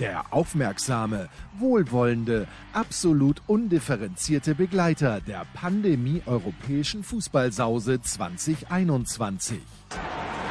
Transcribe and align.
Der 0.00 0.32
aufmerksame, 0.32 1.28
wohlwollende, 1.58 2.48
absolut 2.72 3.42
undifferenzierte 3.46 4.54
Begleiter 4.54 5.20
der 5.20 5.46
Pandemie-europäischen 5.54 7.04
Fußballsause 7.04 8.00
2021. 8.00 9.60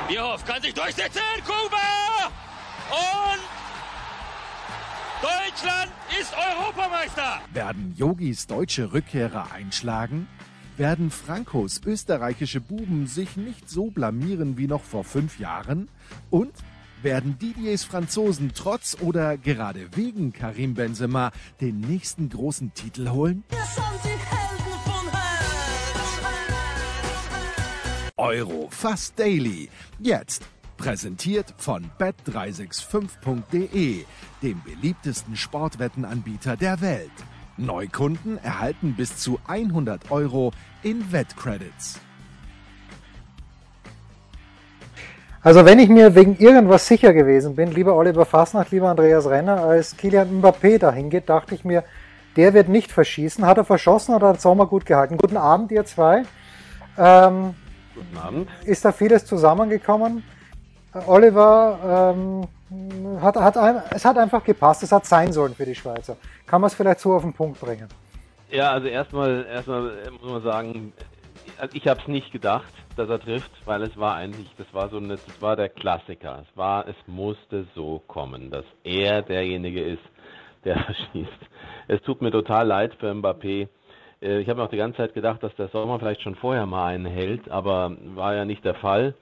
Bierhoff 0.08 0.46
kann 0.46 0.62
sich 0.62 0.74
durchsetzen, 0.74 1.22
Kuba! 1.44 2.32
Und 2.92 3.42
Deutschland 5.22 5.92
ist 6.20 6.34
Europameister! 6.34 7.42
Werden 7.54 7.94
Yogis 7.98 8.46
deutsche 8.46 8.94
Rückkehrer 8.94 9.52
einschlagen? 9.52 10.28
Werden 10.78 11.12
Frankos 11.12 11.82
österreichische 11.86 12.62
Buben 12.62 13.08
sich 13.08 13.38
nicht 13.38 13.70
so 13.70 13.92
blamieren 13.92 14.58
wie 14.58 14.68
noch 14.68 14.84
vor 14.84 15.04
fünf 15.04 15.40
Jahren? 15.40 15.90
Und 16.30 16.54
werden 17.04 17.38
Didiers 17.40 17.84
Franzosen 17.84 18.52
trotz 18.56 18.98
oder 19.02 19.38
gerade 19.38 19.96
wegen 19.96 20.34
Karim 20.34 20.74
Benzema 20.74 21.32
den 21.60 21.80
nächsten 21.80 22.30
großen 22.30 22.74
Titel 22.74 23.10
holen? 23.10 23.44
Euro 28.18 28.68
fast 28.70 29.18
daily. 29.18 29.70
Jetzt 30.00 30.44
präsentiert 30.78 31.54
von 31.58 31.90
bet365.de, 32.00 34.06
dem 34.42 34.62
beliebtesten 34.64 35.36
Sportwettenanbieter 35.36 36.58
der 36.58 36.82
Welt. 36.82 37.12
Neukunden 37.58 38.38
erhalten 38.38 38.96
bis 38.96 39.18
zu 39.18 39.40
100 39.48 40.12
Euro 40.12 40.54
in 40.84 41.12
Wettcredits. 41.12 42.00
Also 45.44 45.66
wenn 45.66 45.80
ich 45.80 45.90
mir 45.90 46.14
wegen 46.14 46.38
irgendwas 46.38 46.86
sicher 46.86 47.14
gewesen 47.14 47.56
bin, 47.56 47.72
lieber 47.72 47.96
Oliver 47.96 48.26
Fasnacht, 48.26 48.72
lieber 48.72 48.90
Andreas 48.90 49.28
Renner, 49.28 49.64
als 49.64 49.98
Kilian 49.98 50.40
Mbappé 50.40 50.78
dahin 50.78 51.10
geht, 51.10 51.30
dachte 51.30 51.56
ich 51.56 51.66
mir, 51.66 51.84
der 52.36 52.54
wird 52.54 52.70
nicht 52.70 52.92
verschießen. 52.92 53.44
Hat 53.46 53.58
er 53.58 53.66
verschossen 53.66 54.14
oder 54.14 54.30
hat 54.30 54.42
Sommer 54.42 54.68
gut 54.68 54.86
gehalten? 54.86 55.18
Guten 55.18 55.38
Abend, 55.38 55.72
ihr 55.72 55.84
zwei. 55.84 56.24
Ähm, 56.96 57.56
Guten 57.96 58.18
Abend. 58.18 58.50
Ist 58.66 58.86
da 58.86 58.92
vieles 58.92 59.26
zusammengekommen? 59.26 60.24
Oliver, 61.08 62.14
ähm, 62.16 63.20
hat, 63.20 63.36
hat, 63.36 63.84
es 63.92 64.06
hat 64.06 64.18
einfach 64.20 64.44
gepasst, 64.44 64.84
es 64.84 64.92
hat 64.92 65.08
sein 65.08 65.34
sollen 65.34 65.56
für 65.56 65.66
die 65.66 65.76
Schweizer. 65.76 66.18
Kann 66.46 66.62
man 66.62 66.68
es 66.68 66.76
vielleicht 66.76 67.00
so 67.00 67.14
auf 67.14 67.24
den 67.24 67.34
Punkt 67.34 67.60
bringen? 67.60 67.88
Ja, 68.52 68.74
also 68.74 68.88
erstmal, 68.88 69.46
erstmal 69.52 69.92
muss 70.22 70.32
man 70.32 70.44
sagen, 70.44 70.94
also 71.62 71.76
ich 71.76 71.88
habe 71.88 72.02
es 72.02 72.08
nicht 72.08 72.32
gedacht 72.32 72.74
dass 72.96 73.10
er 73.10 73.20
trifft, 73.20 73.52
weil 73.66 73.82
es 73.84 73.98
war 73.98 74.16
eigentlich, 74.16 74.50
das 74.58 74.72
war 74.74 74.90
so 74.90 74.98
eine, 74.98 75.16
das 75.16 75.42
war 75.42 75.56
der 75.56 75.70
Klassiker. 75.70 76.44
Es 76.48 76.58
war, 76.58 76.88
es 76.88 76.96
musste 77.08 77.66
so 77.76 78.02
kommen, 78.08 78.52
dass 78.52 78.66
er 78.84 79.22
derjenige 79.22 79.82
ist, 79.82 80.04
der 80.66 80.78
schießt. 81.12 81.32
Es 81.88 82.02
tut 82.02 82.22
mir 82.22 82.32
total 82.32 82.68
leid 82.68 82.96
für 83.00 83.12
Mbappé. 83.12 83.68
Äh, 84.22 84.40
ich 84.40 84.50
habe 84.50 84.64
auch 84.64 84.70
die 84.70 84.78
ganze 84.78 84.98
Zeit 84.98 85.14
gedacht, 85.14 85.42
dass 85.44 85.56
der 85.56 85.70
Sommer 85.70 86.00
vielleicht 86.00 86.22
schon 86.22 86.36
vorher 86.36 86.66
mal 86.66 86.88
einen 86.88 87.06
hält, 87.06 87.50
aber 87.50 87.96
war 88.16 88.36
ja 88.36 88.46
nicht 88.46 88.64
der 88.64 88.76
Fall. 88.76 89.16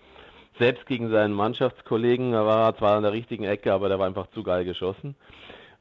Selbst 0.58 0.86
gegen 0.88 1.10
seinen 1.10 1.34
Mannschaftskollegen, 1.34 2.34
er 2.34 2.46
war 2.46 2.76
zwar 2.78 2.98
an 2.98 3.04
der 3.04 3.14
richtigen 3.14 3.46
Ecke, 3.46 3.72
aber 3.72 3.88
der 3.88 3.98
war 3.98 4.08
einfach 4.08 4.28
zu 4.32 4.44
geil 4.44 4.66
geschossen. 4.66 5.16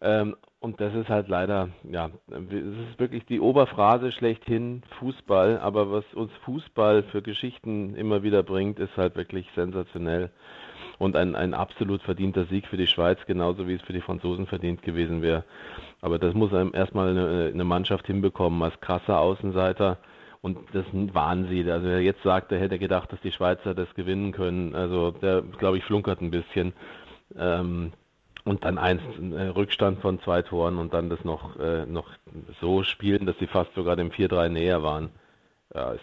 Ähm, 0.00 0.37
und 0.60 0.80
das 0.80 0.94
ist 0.94 1.08
halt 1.08 1.28
leider, 1.28 1.69
ja, 1.84 2.10
es 2.28 2.52
ist 2.52 2.98
wirklich 2.98 3.24
die 3.26 3.41
Oberphrase 3.41 4.10
schlechthin 4.10 4.82
Fußball, 4.98 5.58
aber 5.58 5.92
was 5.92 6.04
uns 6.14 6.32
Fußball 6.44 7.04
für 7.04 7.22
Geschichten 7.22 7.94
immer 7.94 8.22
wieder 8.22 8.42
bringt, 8.42 8.78
ist 8.78 8.96
halt 8.96 9.16
wirklich 9.16 9.46
sensationell 9.54 10.30
und 10.98 11.16
ein, 11.16 11.36
ein 11.36 11.54
absolut 11.54 12.02
verdienter 12.02 12.46
Sieg 12.46 12.66
für 12.66 12.76
die 12.76 12.88
Schweiz, 12.88 13.19
genauso 13.26 13.69
wie 13.69 13.74
es 13.74 13.82
für 13.82 13.92
die 13.92 14.00
Franzosen 14.00 14.46
verdient 14.46 14.82
gewesen 14.82 15.22
wäre. 15.22 15.44
Aber 16.00 16.19
das 16.19 16.34
muss 16.34 16.52
einem 16.52 16.72
erstmal 16.75 17.10
eine, 17.10 17.50
eine 17.52 17.64
Mannschaft 17.64 18.06
hinbekommen 18.06 18.62
als 18.62 18.80
krasser 18.80 19.20
Außenseiter. 19.20 19.98
Und 20.40 20.58
das 20.72 20.84
waren 20.92 21.48
sie. 21.48 21.69
Also 21.70 21.86
wer 21.86 22.00
jetzt 22.00 22.22
sagt, 22.22 22.50
der 22.50 22.60
hätte 22.60 22.78
gedacht, 22.78 23.12
dass 23.12 23.20
die 23.20 23.32
Schweizer 23.32 23.75
das 23.75 23.92
gewinnen 23.94 24.32
können. 24.32 24.75
Also 24.75 25.10
der, 25.10 25.42
glaube 25.42 25.78
ich, 25.78 25.84
flunkert 25.84 26.20
ein 26.20 26.30
bisschen. 26.30 26.72
Ähm, 27.36 27.92
und 28.48 28.64
dann 28.64 28.78
eins 28.78 29.03
äh, 29.20 29.42
Rückstand 29.42 30.00
von 30.00 30.20
zwei 30.20 30.42
Toren 30.42 30.78
und 30.78 30.94
dann 30.94 31.10
das 31.10 31.22
noch, 31.25 31.59
äh, 31.60 31.86
noch 31.86 32.09
so 32.60 32.82
spielen, 32.82 33.26
dass 33.26 33.36
sie 33.38 33.47
fast 33.47 33.75
sogar 33.75 33.97
dem 33.97 34.10
4-3 34.10 34.48
näher 34.48 34.82
waren. 34.82 35.10
Ja, 35.75 35.92
es, 35.92 36.00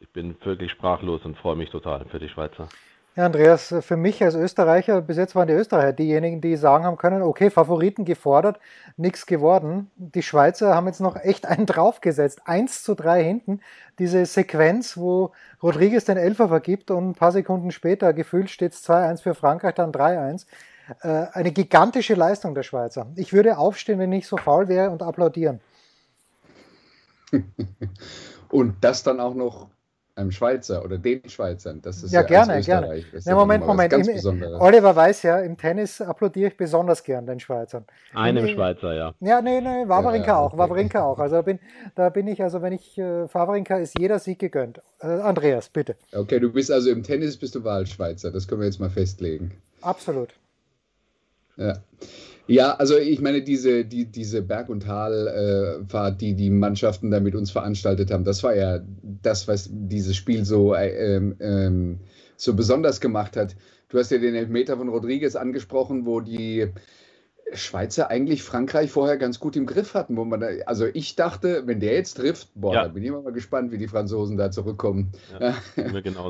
ich 0.00 0.08
bin 0.10 0.36
wirklich 0.44 0.70
sprachlos 0.70 1.24
und 1.24 1.36
freue 1.36 1.56
mich 1.56 1.70
total 1.70 2.04
für 2.06 2.18
die 2.18 2.28
Schweizer. 2.28 2.68
Ja, 3.16 3.26
Andreas, 3.26 3.74
für 3.80 3.96
mich 3.96 4.22
als 4.22 4.36
Österreicher, 4.36 5.02
bis 5.02 5.16
jetzt 5.16 5.34
waren 5.34 5.48
die 5.48 5.54
Österreicher 5.54 5.92
diejenigen, 5.92 6.40
die 6.40 6.54
sagen 6.54 6.84
haben 6.84 6.96
können, 6.96 7.22
okay, 7.22 7.50
Favoriten 7.50 8.04
gefordert, 8.04 8.60
nichts 8.96 9.26
geworden. 9.26 9.90
Die 9.96 10.22
Schweizer 10.22 10.76
haben 10.76 10.86
jetzt 10.86 11.00
noch 11.00 11.16
echt 11.16 11.44
einen 11.44 11.66
draufgesetzt. 11.66 12.42
1 12.44 12.84
zu 12.84 12.94
3 12.94 13.24
hinten. 13.24 13.60
Diese 13.98 14.24
Sequenz, 14.24 14.96
wo 14.96 15.32
Rodriguez 15.60 16.04
den 16.04 16.16
Elfer 16.16 16.46
vergibt 16.46 16.92
und 16.92 17.10
ein 17.10 17.14
paar 17.14 17.32
Sekunden 17.32 17.72
später 17.72 18.12
gefühlt 18.12 18.50
steht 18.50 18.72
es 18.72 18.88
2-1 18.88 19.22
für 19.22 19.34
Frankreich, 19.34 19.74
dann 19.74 19.90
3-1. 19.90 20.46
Äh, 21.02 21.26
eine 21.32 21.52
gigantische 21.52 22.14
Leistung 22.14 22.54
der 22.54 22.62
Schweizer. 22.62 23.06
Ich 23.16 23.32
würde 23.32 23.58
aufstehen, 23.58 23.98
wenn 23.98 24.12
ich 24.12 24.26
so 24.26 24.36
faul 24.36 24.68
wäre 24.68 24.90
und 24.90 25.02
applaudieren. 25.02 25.60
und 28.50 28.76
das 28.80 29.02
dann 29.02 29.20
auch 29.20 29.34
noch 29.34 29.68
einem 30.18 30.32
Schweizer 30.32 30.84
oder 30.84 30.98
den 30.98 31.28
Schweizern. 31.28 31.80
Das 31.80 32.02
ist 32.02 32.12
ja, 32.12 32.22
ja 32.22 32.26
gerne, 32.26 32.60
gerne. 32.60 33.04
Ja, 33.24 33.34
Moment, 33.34 33.64
Moment. 33.64 33.92
Im, 33.92 34.42
Oliver 34.58 34.96
weiß 34.96 35.22
ja, 35.22 35.38
im 35.38 35.56
Tennis 35.56 36.00
applaudiere 36.00 36.48
ich 36.48 36.56
besonders 36.56 37.04
gern 37.04 37.24
den 37.24 37.38
Schweizern. 37.38 37.84
Einem 38.14 38.46
Im, 38.46 38.54
Schweizer, 38.54 38.94
ja. 38.94 39.14
Ja, 39.20 39.40
nee, 39.40 39.60
nee, 39.60 39.88
Wawrinka 39.88 40.26
ja, 40.26 40.38
auch, 40.38 40.52
okay. 40.52 40.58
Wawrinka 40.58 41.04
auch. 41.04 41.18
Also 41.20 41.36
da 41.36 41.42
bin, 41.42 41.60
da 41.94 42.08
bin 42.08 42.26
ich, 42.26 42.42
also 42.42 42.62
wenn 42.62 42.72
ich, 42.72 42.98
äh, 42.98 43.32
Wawrinka 43.32 43.76
ist 43.78 43.98
jeder 43.98 44.18
Sieg 44.18 44.40
gegönnt. 44.40 44.82
Äh, 45.00 45.06
Andreas, 45.06 45.68
bitte. 45.68 45.96
Okay, 46.12 46.40
du 46.40 46.52
bist 46.52 46.72
also 46.72 46.90
im 46.90 47.04
Tennis 47.04 47.36
bist 47.36 47.54
du 47.54 47.62
Wahlschweizer, 47.62 48.32
das 48.32 48.48
können 48.48 48.60
wir 48.62 48.66
jetzt 48.66 48.80
mal 48.80 48.90
festlegen. 48.90 49.52
Absolut. 49.82 50.30
Ja. 51.58 51.82
Ja, 52.48 52.74
also 52.76 52.96
ich 52.96 53.20
meine, 53.20 53.42
diese, 53.42 53.84
die, 53.84 54.06
diese 54.06 54.40
Berg- 54.40 54.70
und 54.70 54.84
Talfahrt, 54.84 56.20
die 56.22 56.34
die 56.34 56.48
Mannschaften 56.48 57.10
da 57.10 57.20
mit 57.20 57.34
uns 57.34 57.50
veranstaltet 57.50 58.10
haben, 58.10 58.24
das 58.24 58.42
war 58.42 58.56
ja 58.56 58.80
das, 59.02 59.46
was 59.48 59.68
dieses 59.70 60.16
Spiel 60.16 60.46
so, 60.46 60.74
äh, 60.74 61.16
ähm, 61.16 61.36
ähm, 61.40 61.98
so 62.38 62.54
besonders 62.54 63.02
gemacht 63.02 63.36
hat. 63.36 63.54
Du 63.90 63.98
hast 63.98 64.10
ja 64.10 64.16
den 64.16 64.34
Elfmeter 64.34 64.78
von 64.78 64.88
Rodriguez 64.88 65.36
angesprochen, 65.36 66.06
wo 66.06 66.20
die 66.20 66.68
Schweizer 67.52 68.08
eigentlich 68.08 68.42
Frankreich 68.42 68.90
vorher 68.90 69.18
ganz 69.18 69.40
gut 69.40 69.54
im 69.54 69.66
Griff 69.66 69.92
hatten. 69.92 70.16
Wo 70.16 70.24
man 70.24 70.40
da, 70.40 70.48
also 70.64 70.86
ich 70.86 71.16
dachte, 71.16 71.66
wenn 71.66 71.80
der 71.80 71.94
jetzt 71.94 72.14
trifft, 72.14 72.48
boah, 72.54 72.74
ja. 72.74 72.82
da 72.84 72.88
bin 72.88 73.04
ich 73.04 73.10
mal 73.10 73.30
gespannt, 73.32 73.72
wie 73.72 73.78
die 73.78 73.88
Franzosen 73.88 74.38
da 74.38 74.50
zurückkommen. 74.50 75.12
Ja, 75.38 75.54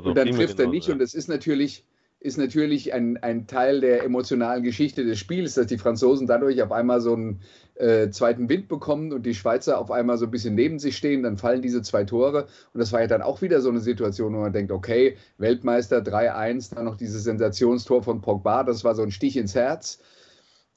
und 0.02 0.16
dann 0.16 0.32
trifft 0.32 0.58
er 0.58 0.68
nicht 0.68 0.88
ja. 0.88 0.94
und 0.94 1.00
es 1.00 1.14
ist 1.14 1.28
natürlich 1.28 1.84
ist 2.20 2.36
natürlich 2.36 2.92
ein, 2.92 3.16
ein 3.18 3.46
Teil 3.46 3.80
der 3.80 4.02
emotionalen 4.02 4.64
Geschichte 4.64 5.04
des 5.04 5.18
Spiels, 5.18 5.54
dass 5.54 5.66
die 5.66 5.78
Franzosen 5.78 6.26
dadurch 6.26 6.60
auf 6.62 6.72
einmal 6.72 7.00
so 7.00 7.14
einen 7.14 7.40
äh, 7.76 8.10
zweiten 8.10 8.48
Wind 8.48 8.66
bekommen 8.66 9.12
und 9.12 9.24
die 9.24 9.34
Schweizer 9.34 9.78
auf 9.78 9.92
einmal 9.92 10.18
so 10.18 10.24
ein 10.24 10.32
bisschen 10.32 10.56
neben 10.56 10.80
sich 10.80 10.96
stehen, 10.96 11.22
dann 11.22 11.36
fallen 11.36 11.62
diese 11.62 11.80
zwei 11.80 12.02
Tore. 12.04 12.48
Und 12.72 12.80
das 12.80 12.92
war 12.92 13.00
ja 13.00 13.06
dann 13.06 13.22
auch 13.22 13.40
wieder 13.40 13.60
so 13.60 13.70
eine 13.70 13.78
Situation, 13.81 14.34
wo 14.34 14.40
man 14.40 14.52
denkt, 14.52 14.72
okay, 14.72 15.16
Weltmeister 15.38 15.98
3-1, 15.98 16.75
dann 16.75 16.87
noch 16.87 16.96
dieses 16.96 17.22
Sensationstor 17.22 18.02
von 18.02 18.20
Pogba, 18.20 18.64
das 18.64 18.82
war 18.82 18.96
so 18.96 19.02
ein 19.02 19.12
Stich 19.12 19.37
ins 19.37 19.54
Herz, 19.54 20.00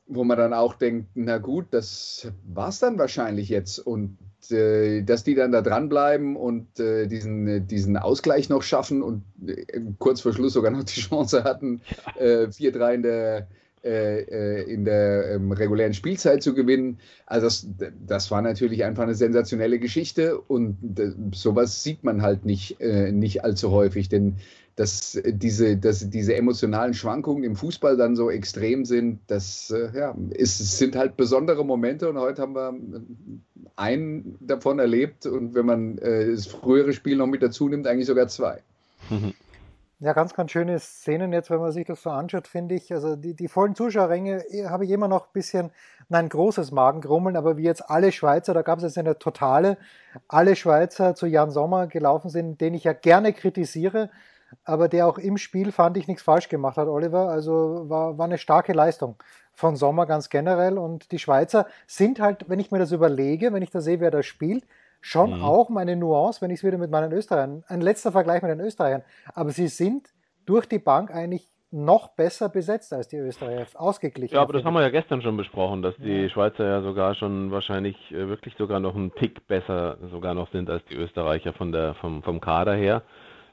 wo 0.05 0.23
man 0.23 0.37
dann 0.37 0.53
auch 0.53 0.75
denkt, 0.75 1.09
na 1.15 1.39
gut, 1.39 1.67
das 1.71 2.31
war 2.43 2.69
es 2.69 2.77
dann 2.77 2.99
wahrscheinlich 2.99 3.49
jetzt. 3.49 3.79
Und 3.79 4.19
äh, 4.49 5.03
dass 5.03 5.23
die 5.23 5.35
dann 5.35 5.51
da 5.51 5.61
dranbleiben 5.61 6.35
und 6.35 6.79
äh, 6.79 7.07
diesen, 7.07 7.67
diesen 7.67 7.97
Ausgleich 7.97 8.49
noch 8.49 8.63
schaffen 8.63 9.03
und 9.03 9.23
äh, 9.45 9.81
kurz 9.99 10.21
vor 10.21 10.33
Schluss 10.33 10.53
sogar 10.53 10.71
noch 10.71 10.83
die 10.83 11.01
Chance 11.01 11.43
hatten, 11.43 11.81
äh, 12.17 12.47
4-3 12.47 12.93
in 12.93 13.03
der, 13.03 13.47
äh, 13.83 14.21
äh, 14.21 14.71
in 14.71 14.85
der 14.85 15.31
ähm, 15.31 15.51
regulären 15.51 15.93
Spielzeit 15.93 16.41
zu 16.41 16.53
gewinnen. 16.53 16.99
Also 17.25 17.47
das, 17.47 17.67
das 18.07 18.31
war 18.31 18.41
natürlich 18.41 18.83
einfach 18.83 19.03
eine 19.03 19.15
sensationelle 19.15 19.79
Geschichte 19.79 20.39
und 20.39 20.99
äh, 20.99 21.11
sowas 21.33 21.83
sieht 21.83 22.03
man 22.03 22.21
halt 22.21 22.45
nicht, 22.45 22.79
äh, 22.79 23.11
nicht 23.11 23.43
allzu 23.43 23.71
häufig, 23.71 24.07
denn 24.07 24.37
dass 24.75 25.19
diese, 25.25 25.77
dass 25.77 26.09
diese 26.09 26.35
emotionalen 26.35 26.93
Schwankungen 26.93 27.43
im 27.43 27.55
Fußball 27.55 27.97
dann 27.97 28.15
so 28.15 28.29
extrem 28.29 28.85
sind, 28.85 29.19
das 29.27 29.71
äh, 29.71 29.89
ja, 29.95 30.15
ist, 30.31 30.77
sind 30.77 30.95
halt 30.95 31.17
besondere 31.17 31.65
Momente 31.65 32.09
und 32.09 32.17
heute 32.17 32.41
haben 32.41 32.55
wir 32.55 32.73
einen 33.75 34.37
davon 34.39 34.79
erlebt 34.79 35.25
und 35.25 35.53
wenn 35.55 35.65
man 35.65 35.97
äh, 35.97 36.31
das 36.31 36.47
frühere 36.47 36.93
Spiel 36.93 37.17
noch 37.17 37.27
mit 37.27 37.43
dazu 37.43 37.67
nimmt, 37.67 37.87
eigentlich 37.87 38.07
sogar 38.07 38.27
zwei. 38.27 38.61
Ja, 40.01 40.13
ganz, 40.13 40.33
ganz 40.33 40.49
schöne 40.49 40.79
Szenen 40.79 41.31
jetzt, 41.31 41.51
wenn 41.51 41.59
man 41.59 41.71
sich 41.71 41.85
das 41.85 42.01
so 42.01 42.09
anschaut, 42.09 42.47
finde 42.47 42.73
ich. 42.73 42.91
Also 42.91 43.15
die, 43.15 43.35
die 43.35 43.47
vollen 43.47 43.75
Zuschauerränge 43.75 44.43
eh, 44.49 44.65
habe 44.65 44.85
ich 44.85 44.89
immer 44.89 45.07
noch 45.07 45.27
ein 45.27 45.33
bisschen, 45.33 45.69
nein, 46.09 46.27
großes 46.27 46.71
Magengrummeln, 46.71 47.35
aber 47.37 47.55
wie 47.55 47.63
jetzt 47.63 47.87
alle 47.87 48.11
Schweizer, 48.11 48.55
da 48.55 48.63
gab 48.63 48.79
es 48.79 48.83
jetzt 48.83 48.97
eine 48.97 49.19
totale, 49.19 49.77
alle 50.27 50.55
Schweizer 50.55 51.13
zu 51.13 51.27
Jan 51.27 51.51
Sommer 51.51 51.85
gelaufen 51.85 52.31
sind, 52.31 52.61
den 52.61 52.73
ich 52.73 52.83
ja 52.83 52.93
gerne 52.93 53.31
kritisiere, 53.31 54.09
aber 54.63 54.87
der 54.87 55.07
auch 55.07 55.17
im 55.17 55.37
Spiel, 55.37 55.71
fand 55.71 55.97
ich, 55.97 56.07
nichts 56.07 56.23
falsch 56.23 56.49
gemacht 56.49 56.77
hat, 56.77 56.87
Oliver. 56.87 57.29
Also 57.29 57.85
war, 57.87 58.17
war 58.17 58.25
eine 58.25 58.37
starke 58.37 58.73
Leistung 58.73 59.15
von 59.53 59.75
Sommer 59.75 60.05
ganz 60.05 60.29
generell. 60.29 60.77
Und 60.77 61.11
die 61.11 61.19
Schweizer 61.19 61.67
sind 61.87 62.19
halt, 62.19 62.49
wenn 62.49 62.59
ich 62.59 62.71
mir 62.71 62.79
das 62.79 62.91
überlege, 62.91 63.53
wenn 63.53 63.63
ich 63.63 63.71
da 63.71 63.81
sehe, 63.81 63.99
wer 63.99 64.11
da 64.11 64.23
spielt, 64.23 64.65
schon 65.01 65.37
mhm. 65.37 65.43
auch 65.43 65.69
meine 65.69 65.95
Nuance, 65.95 66.41
wenn 66.41 66.51
ich 66.51 66.59
es 66.59 66.63
wieder 66.63 66.77
mit 66.77 66.91
meinen 66.91 67.11
Österreichern, 67.11 67.63
ein 67.67 67.81
letzter 67.81 68.11
Vergleich 68.11 68.41
mit 68.41 68.51
den 68.51 68.59
Österreichern, 68.59 69.03
aber 69.33 69.49
sie 69.49 69.67
sind 69.67 70.09
durch 70.45 70.67
die 70.67 70.79
Bank 70.79 71.11
eigentlich 71.11 71.49
noch 71.71 72.09
besser 72.09 72.49
besetzt 72.49 72.91
als 72.91 73.07
die 73.07 73.15
Österreicher, 73.15 73.65
ausgeglichen. 73.79 74.35
Ja, 74.35 74.41
aber 74.41 74.53
das 74.53 74.65
haben 74.65 74.73
wir 74.73 74.81
ja 74.81 74.89
gestern 74.89 75.21
schon 75.21 75.37
besprochen, 75.37 75.81
dass 75.81 75.95
die 75.97 76.23
ja. 76.23 76.29
Schweizer 76.29 76.65
ja 76.65 76.81
sogar 76.81 77.15
schon 77.15 77.51
wahrscheinlich 77.51 77.95
äh, 78.11 78.27
wirklich 78.27 78.55
sogar 78.57 78.81
noch 78.81 78.93
einen 78.93 79.15
Tick 79.15 79.47
besser 79.47 79.97
sogar 80.11 80.33
noch 80.33 80.51
sind 80.51 80.69
als 80.69 80.83
die 80.85 80.95
Österreicher 80.95 81.53
von 81.53 81.71
der, 81.71 81.93
vom, 81.95 82.23
vom 82.23 82.41
Kader 82.41 82.75
her. 82.75 83.03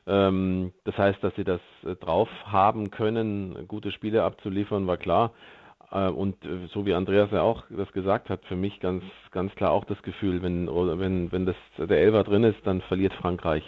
Ähm, 0.08 0.72
das 0.84 0.96
heißt, 0.96 1.22
dass 1.22 1.34
sie 1.36 1.44
das 1.44 1.60
äh, 1.84 1.94
drauf 1.94 2.28
haben 2.46 2.90
können, 2.90 3.66
gute 3.68 3.92
Spiele 3.92 4.24
abzuliefern, 4.24 4.86
war 4.86 4.96
klar. 4.96 5.32
Äh, 5.92 6.08
und 6.08 6.42
äh, 6.44 6.66
so 6.72 6.86
wie 6.86 6.94
Andreas 6.94 7.30
ja 7.30 7.42
auch 7.42 7.64
das 7.68 7.92
gesagt 7.92 8.30
hat, 8.30 8.44
für 8.46 8.56
mich 8.56 8.80
ganz, 8.80 9.04
ganz 9.30 9.54
klar 9.54 9.70
auch 9.70 9.84
das 9.84 10.00
Gefühl, 10.02 10.42
wenn, 10.42 10.66
wenn, 10.66 11.30
wenn 11.30 11.46
das, 11.46 11.56
der 11.76 12.00
Elfer 12.00 12.24
drin 12.24 12.44
ist, 12.44 12.58
dann 12.64 12.80
verliert 12.82 13.12
Frankreich. 13.14 13.62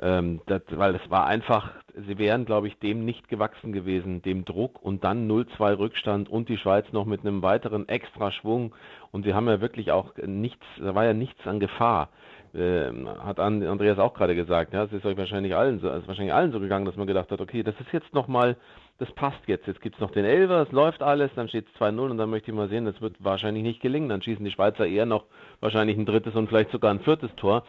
Ähm, 0.00 0.40
das, 0.46 0.62
weil 0.70 0.94
es 0.94 1.10
war 1.10 1.26
einfach, 1.26 1.70
sie 1.94 2.18
wären, 2.18 2.44
glaube 2.44 2.66
ich, 2.66 2.78
dem 2.78 3.04
nicht 3.04 3.28
gewachsen 3.28 3.72
gewesen, 3.72 4.22
dem 4.22 4.44
Druck 4.44 4.82
und 4.82 5.04
dann 5.04 5.30
0-2 5.30 5.78
Rückstand 5.78 6.28
und 6.28 6.48
die 6.48 6.58
Schweiz 6.58 6.86
noch 6.92 7.04
mit 7.04 7.20
einem 7.20 7.42
weiteren 7.42 7.88
extra 7.88 8.32
Schwung. 8.32 8.74
Und 9.12 9.24
sie 9.24 9.34
haben 9.34 9.48
ja 9.48 9.60
wirklich 9.60 9.92
auch 9.92 10.12
nichts, 10.26 10.64
da 10.78 10.94
war 10.94 11.04
ja 11.04 11.14
nichts 11.14 11.46
an 11.46 11.60
Gefahr. 11.60 12.08
Äh, 12.52 12.90
hat 13.20 13.40
Andreas 13.40 13.98
auch 13.98 14.14
gerade 14.14 14.34
gesagt, 14.34 14.72
ja, 14.74 14.84
es 14.84 14.92
ist 14.92 15.04
euch 15.04 15.16
wahrscheinlich 15.16 15.54
allen 15.54 15.80
so, 15.80 15.88
ist 15.88 16.08
wahrscheinlich 16.08 16.34
allen 16.34 16.52
so 16.52 16.60
gegangen, 16.60 16.84
dass 16.84 16.96
man 16.96 17.06
gedacht 17.06 17.30
hat, 17.30 17.40
okay, 17.40 17.62
das 17.62 17.74
ist 17.80 17.92
jetzt 17.92 18.14
nochmal 18.14 18.56
das 18.98 19.10
passt 19.12 19.40
jetzt. 19.46 19.66
Jetzt 19.66 19.80
gibt 19.80 19.96
es 19.96 20.00
noch 20.00 20.12
den 20.12 20.24
Elfer, 20.24 20.62
es 20.62 20.72
läuft 20.72 21.02
alles, 21.02 21.30
dann 21.34 21.48
steht 21.48 21.66
es 21.66 21.80
2-0 21.80 22.10
und 22.10 22.18
dann 22.18 22.30
möchte 22.30 22.50
ich 22.50 22.56
mal 22.56 22.68
sehen, 22.68 22.84
das 22.84 23.00
wird 23.00 23.16
wahrscheinlich 23.18 23.64
nicht 23.64 23.80
gelingen. 23.80 24.08
Dann 24.08 24.22
schießen 24.22 24.44
die 24.44 24.52
Schweizer 24.52 24.86
eher 24.86 25.06
noch 25.06 25.24
wahrscheinlich 25.60 25.96
ein 25.96 26.06
drittes 26.06 26.34
und 26.34 26.48
vielleicht 26.48 26.70
sogar 26.70 26.92
ein 26.92 27.00
viertes 27.00 27.34
Tor. 27.36 27.64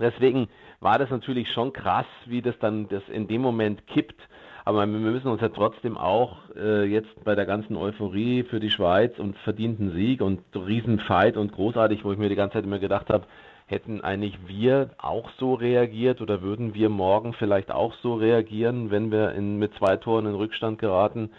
Deswegen 0.00 0.48
war 0.80 0.98
das 0.98 1.10
natürlich 1.10 1.50
schon 1.52 1.72
krass, 1.72 2.06
wie 2.26 2.42
das 2.42 2.58
dann 2.58 2.88
das 2.88 3.02
in 3.08 3.28
dem 3.28 3.42
Moment 3.42 3.86
kippt. 3.86 4.20
Aber 4.64 4.80
wir 4.80 4.86
müssen 4.86 5.28
uns 5.28 5.40
ja 5.40 5.48
trotzdem 5.48 5.96
auch 5.96 6.36
äh, 6.54 6.84
jetzt 6.84 7.24
bei 7.24 7.34
der 7.34 7.46
ganzen 7.46 7.76
Euphorie 7.76 8.42
für 8.44 8.60
die 8.60 8.70
Schweiz 8.70 9.18
und 9.18 9.36
verdienten 9.38 9.92
Sieg 9.92 10.20
und 10.20 10.40
Riesenfight 10.54 11.36
und 11.36 11.52
großartig, 11.52 12.04
wo 12.04 12.12
ich 12.12 12.18
mir 12.18 12.28
die 12.28 12.34
ganze 12.36 12.54
Zeit 12.54 12.64
immer 12.64 12.78
gedacht 12.78 13.08
habe, 13.10 13.26
hätten 13.66 14.00
eigentlich 14.00 14.36
wir 14.46 14.90
auch 14.98 15.30
so 15.38 15.54
reagiert 15.54 16.20
oder 16.20 16.42
würden 16.42 16.74
wir 16.74 16.88
morgen 16.88 17.32
vielleicht 17.32 17.70
auch 17.70 17.94
so 18.02 18.14
reagieren, 18.14 18.90
wenn 18.90 19.10
wir 19.10 19.32
in, 19.32 19.58
mit 19.58 19.74
zwei 19.74 19.96
Toren 19.96 20.26
in 20.26 20.34
Rückstand 20.34 20.78
geraten? 20.78 21.30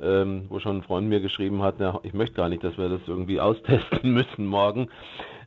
Ähm, 0.00 0.46
wo 0.48 0.60
schon 0.60 0.76
ein 0.76 0.82
Freund 0.84 1.08
mir 1.08 1.18
geschrieben 1.18 1.60
hat, 1.62 1.76
na, 1.78 1.98
ich 2.04 2.14
möchte 2.14 2.36
gar 2.36 2.48
nicht, 2.48 2.62
dass 2.62 2.78
wir 2.78 2.88
das 2.88 3.00
irgendwie 3.08 3.40
austesten 3.40 4.12
müssen 4.12 4.46
morgen. 4.46 4.88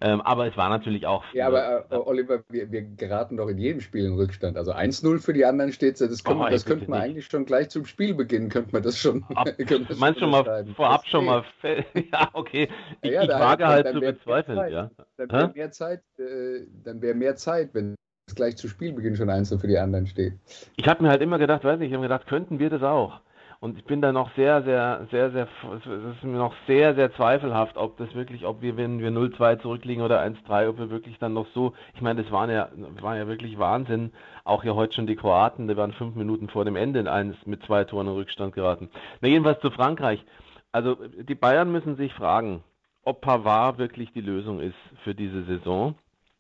Ähm, 0.04 0.20
aber 0.22 0.48
es 0.48 0.58
war 0.58 0.70
natürlich 0.70 1.06
auch. 1.06 1.24
Ja, 1.34 1.48
aber 1.48 1.86
äh, 1.92 1.96
Oliver, 1.96 2.44
wir, 2.50 2.72
wir, 2.72 2.82
geraten 2.82 3.38
doch 3.38 3.48
in 3.48 3.60
jedem 3.60 3.82
Spiel 3.82 4.06
in 4.06 4.14
Rückstand. 4.14 4.58
Also 4.58 4.74
1-0 4.74 5.20
für 5.20 5.34
die 5.34 5.46
anderen 5.46 5.72
steht 5.72 6.02
Das, 6.02 6.24
können, 6.24 6.42
oh, 6.42 6.50
das 6.50 6.66
könnte 6.66 6.90
man 6.90 7.02
eigentlich 7.02 7.28
schon 7.28 7.46
gleich 7.46 7.70
zum 7.70 7.86
Spielbeginn, 7.86 8.50
könnte 8.50 8.72
man 8.72 8.82
das 8.82 8.98
schon. 8.98 9.24
Ab, 9.36 9.50
das 9.58 9.98
meinst 10.00 10.20
schon 10.20 10.32
mal 10.32 10.66
vorab 10.76 11.06
schon 11.06 11.26
mal. 11.26 11.44
ja, 12.12 12.30
okay. 12.34 12.68
Ich, 13.02 13.12
ja, 13.12 13.24
ich 13.24 13.30
wage 13.30 13.68
halt 13.68 13.90
zu 13.90 14.00
bezweifeln, 14.00 14.72
ja. 14.72 14.90
Dann 15.18 15.30
wäre 15.30 15.52
mehr 15.54 15.72
Zeit, 15.72 16.02
äh, 16.18 16.66
dann 16.84 17.02
wäre 17.02 17.14
mehr 17.14 17.36
Zeit, 17.36 17.70
wenn 17.74 17.94
es 18.28 18.34
gleich 18.34 18.58
zu 18.58 18.68
Spielbeginn 18.68 19.16
schon 19.16 19.30
1 19.30 19.56
für 19.60 19.68
die 19.68 19.78
anderen 19.78 20.08
steht. 20.08 20.34
Ich 20.78 20.88
habe 20.88 21.04
mir 21.04 21.10
halt 21.10 21.22
immer 21.22 21.38
gedacht, 21.38 21.64
weiß 21.64 21.78
nicht, 21.78 21.90
ich 21.90 21.94
habe 21.94 22.02
mir 22.02 22.08
gedacht, 22.08 22.28
könnten 22.28 22.58
wir 22.58 22.72
das 22.72 22.82
auch? 22.82 23.22
Und 23.64 23.78
ich 23.78 23.86
bin 23.86 24.02
da 24.02 24.12
noch 24.12 24.34
sehr, 24.36 24.64
sehr, 24.64 25.06
sehr, 25.12 25.30
sehr, 25.30 25.48
es 25.76 25.86
ist 25.86 26.24
mir 26.24 26.40
noch 26.40 26.56
sehr, 26.66 26.96
sehr 26.96 27.14
zweifelhaft, 27.14 27.78
ob 27.78 27.96
das 27.98 28.16
wirklich, 28.16 28.44
ob 28.44 28.64
wir, 28.64 28.76
wenn 28.76 29.00
wir 29.00 29.12
0-2 29.12 29.62
zurückliegen 29.62 30.04
oder 30.04 30.20
1-3, 30.20 30.68
ob 30.68 30.80
wir 30.80 30.90
wirklich 30.90 31.20
dann 31.20 31.34
noch 31.34 31.46
so, 31.54 31.74
ich 31.94 32.02
meine, 32.02 32.24
das 32.24 32.32
waren 32.32 32.50
ja, 32.50 32.70
war 33.02 33.18
ja 33.18 33.28
wirklich 33.28 33.60
Wahnsinn. 33.60 34.14
Auch 34.46 34.64
ja 34.64 34.74
heute 34.74 34.96
schon 34.96 35.06
die 35.06 35.16
Kroaten, 35.16 35.68
die 35.68 35.78
waren 35.78 35.92
fünf 35.92 36.16
Minuten 36.16 36.50
vor 36.50 36.66
dem 36.66 36.76
Ende 36.76 37.00
in 37.00 37.08
eins 37.08 37.36
mit 37.46 37.64
zwei 37.64 37.84
Toren 37.84 38.08
in 38.08 38.14
Rückstand 38.14 38.56
geraten. 38.56 38.90
Na, 39.22 39.28
jedenfalls 39.28 39.62
zu 39.62 39.70
Frankreich. 39.70 40.26
Also, 40.72 40.96
die 40.96 41.36
Bayern 41.36 41.72
müssen 41.72 41.98
sich 41.98 42.16
fragen, 42.16 42.64
ob 43.04 43.22
Pavard 43.22 43.78
wirklich 43.78 44.12
die 44.12 44.22
Lösung 44.22 44.60
ist 44.60 44.78
für 45.04 45.14
diese 45.14 45.44
Saison. 45.44 45.94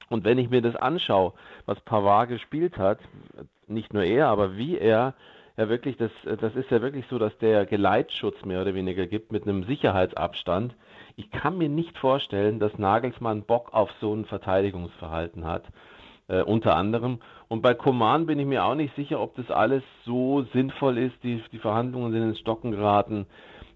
Und 0.09 0.25
wenn 0.25 0.39
ich 0.39 0.49
mir 0.49 0.63
das 0.63 0.75
anschaue, 0.75 1.33
was 1.67 1.79
Pavard 1.81 2.29
gespielt 2.29 2.79
hat, 2.79 2.97
nicht 3.67 3.93
nur 3.93 4.03
er, 4.03 4.29
aber 4.29 4.57
wie 4.57 4.79
er 4.79 5.13
ja 5.57 5.69
wirklich, 5.69 5.97
das, 5.97 6.11
das 6.23 6.55
ist 6.55 6.71
ja 6.71 6.81
wirklich 6.81 7.05
so, 7.09 7.19
dass 7.19 7.37
der 7.39 7.65
Geleitschutz 7.65 8.43
mehr 8.45 8.61
oder 8.61 8.73
weniger 8.73 9.07
gibt 9.07 9.31
mit 9.31 9.43
einem 9.43 9.63
Sicherheitsabstand. 9.63 10.75
Ich 11.15 11.31
kann 11.31 11.57
mir 11.57 11.69
nicht 11.69 11.97
vorstellen, 11.97 12.59
dass 12.59 12.77
Nagelsmann 12.77 13.43
Bock 13.43 13.73
auf 13.73 13.89
so 13.99 14.13
ein 14.13 14.25
Verteidigungsverhalten 14.25 15.45
hat. 15.45 15.63
Äh, 16.27 16.43
unter 16.43 16.77
anderem. 16.77 17.19
Und 17.49 17.61
bei 17.61 17.73
Koman 17.73 18.25
bin 18.25 18.39
ich 18.39 18.45
mir 18.45 18.63
auch 18.63 18.75
nicht 18.75 18.95
sicher, 18.95 19.19
ob 19.19 19.35
das 19.35 19.51
alles 19.51 19.83
so 20.05 20.43
sinnvoll 20.53 20.97
ist. 20.97 21.15
Die, 21.23 21.43
die 21.51 21.57
Verhandlungen 21.57 22.13
sind 22.13 22.23
ins 22.23 22.39
Stocken 22.39 22.71
geraten. 22.71 23.25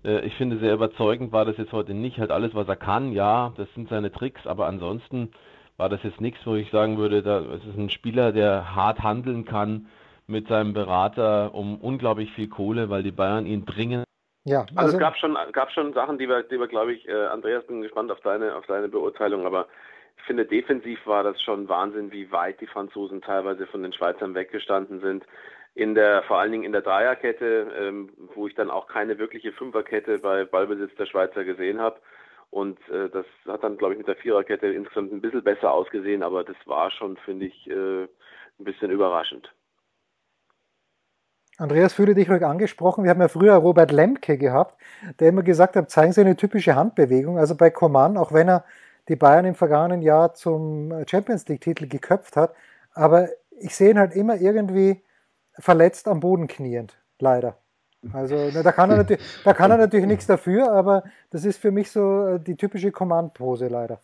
Äh, 0.05 0.25
ich 0.25 0.35
finde, 0.35 0.59
sehr 0.59 0.73
überzeugend 0.73 1.33
war 1.33 1.43
das 1.43 1.57
jetzt 1.57 1.73
heute 1.73 1.93
nicht. 1.93 2.17
Halt 2.17 2.31
alles, 2.31 2.55
was 2.55 2.67
er 2.69 2.77
kann, 2.77 3.11
ja, 3.11 3.51
das 3.57 3.67
sind 3.73 3.89
seine 3.89 4.11
Tricks, 4.11 4.47
aber 4.47 4.67
ansonsten 4.67 5.31
war 5.75 5.89
das 5.89 6.01
jetzt 6.03 6.21
nichts, 6.21 6.39
wo 6.45 6.55
ich 6.55 6.71
sagen 6.71 6.97
würde, 6.97 7.21
da, 7.21 7.39
es 7.39 7.65
ist 7.65 7.77
ein 7.77 7.89
Spieler, 7.89 8.31
der 8.31 8.73
hart 8.73 9.03
handeln 9.03 9.43
kann 9.43 9.87
mit 10.27 10.47
seinem 10.47 10.73
Berater 10.73 11.53
um 11.53 11.79
unglaublich 11.79 12.31
viel 12.33 12.49
Kohle, 12.49 12.89
weil 12.89 13.03
die 13.03 13.11
Bayern 13.11 13.45
ihn 13.45 13.65
bringen. 13.65 14.03
Ja, 14.43 14.61
also, 14.61 14.75
also 14.75 14.93
es 14.93 14.99
gab 14.99 15.17
schon, 15.17 15.37
gab 15.51 15.71
schon 15.71 15.93
Sachen, 15.93 16.17
die 16.17 16.29
wir, 16.29 16.43
die 16.43 16.59
wir 16.59 16.67
glaube 16.67 16.93
ich, 16.93 17.07
äh, 17.07 17.25
Andreas, 17.27 17.65
bin 17.65 17.81
gespannt 17.81 18.11
auf 18.11 18.19
deine, 18.21 18.55
auf 18.55 18.65
deine 18.67 18.87
Beurteilung, 18.87 19.45
aber 19.45 19.67
ich 20.17 20.23
finde, 20.23 20.45
defensiv 20.45 20.99
war 21.05 21.23
das 21.23 21.41
schon 21.41 21.67
Wahnsinn, 21.67 22.11
wie 22.11 22.31
weit 22.31 22.61
die 22.61 22.67
Franzosen 22.67 23.21
teilweise 23.21 23.67
von 23.67 23.83
den 23.83 23.93
Schweizern 23.93 24.33
weggestanden 24.33 25.01
sind. 25.01 25.25
In 25.73 25.93
der, 25.93 26.23
vor 26.23 26.39
allen 26.39 26.53
Dingen 26.53 26.63
in 26.63 26.71
der 26.71 26.81
Dreierkette, 26.81 27.67
ähm, 27.77 28.09
wo 28.33 28.47
ich 28.47 28.55
dann 28.55 28.71
auch 28.71 28.87
keine 28.87 29.17
wirkliche 29.17 29.51
Fünferkette 29.51 30.19
bei 30.19 30.45
Ballbesitz 30.45 30.95
der 30.95 31.05
Schweizer 31.05 31.43
gesehen 31.43 31.81
habe. 31.81 31.99
Und 32.49 32.79
äh, 32.87 33.09
das 33.09 33.25
hat 33.45 33.63
dann, 33.63 33.77
glaube 33.77 33.93
ich, 33.93 33.97
mit 33.97 34.07
der 34.07 34.15
Viererkette 34.15 34.67
insgesamt 34.67 35.11
ein 35.11 35.19
bisschen 35.19 35.43
besser 35.43 35.73
ausgesehen, 35.73 36.23
aber 36.23 36.45
das 36.45 36.55
war 36.65 36.91
schon, 36.91 37.17
finde 37.17 37.47
ich, 37.47 37.69
äh, 37.69 38.03
ein 38.03 38.63
bisschen 38.63 38.91
überraschend. 38.91 39.51
Andreas, 41.57 41.93
fühle 41.93 42.15
dich 42.15 42.29
ruhig 42.29 42.45
angesprochen. 42.45 43.03
Wir 43.03 43.11
haben 43.11 43.21
ja 43.21 43.29
früher 43.29 43.53
Robert 43.55 43.91
Lemke 43.91 44.37
gehabt, 44.37 44.75
der 45.19 45.29
immer 45.29 45.43
gesagt 45.43 45.75
hat, 45.75 45.89
zeigen 45.89 46.11
Sie 46.11 46.21
eine 46.21 46.35
typische 46.35 46.75
Handbewegung. 46.75 47.37
Also 47.37 47.55
bei 47.55 47.69
Coman, 47.69 48.17
auch 48.17 48.33
wenn 48.33 48.49
er 48.49 48.65
die 49.07 49.15
Bayern 49.15 49.45
im 49.45 49.55
vergangenen 49.55 50.01
Jahr 50.01 50.33
zum 50.33 50.93
Champions 51.07 51.47
League-Titel 51.47 51.87
geköpft 51.87 52.35
hat, 52.35 52.53
aber 52.93 53.29
ich 53.59 53.75
sehe 53.75 53.91
ihn 53.91 53.99
halt 53.99 54.15
immer 54.15 54.35
irgendwie 54.35 55.01
verletzt 55.57 56.07
am 56.07 56.19
Boden 56.19 56.47
kniend, 56.47 56.97
leider. 57.19 57.55
Also 58.13 58.51
da, 58.51 58.71
kann 58.71 58.91
er 58.91 58.97
natürlich, 58.97 59.23
da 59.43 59.53
kann 59.53 59.71
er 59.71 59.77
natürlich 59.77 60.05
nichts 60.05 60.27
dafür, 60.27 60.71
aber 60.71 61.03
das 61.31 61.45
ist 61.45 61.57
für 61.57 61.71
mich 61.71 61.89
so 61.89 62.27
äh, 62.27 62.39
die 62.39 62.55
typische 62.55 62.91
Command-Pose 62.91 63.67
leider. 63.67 63.99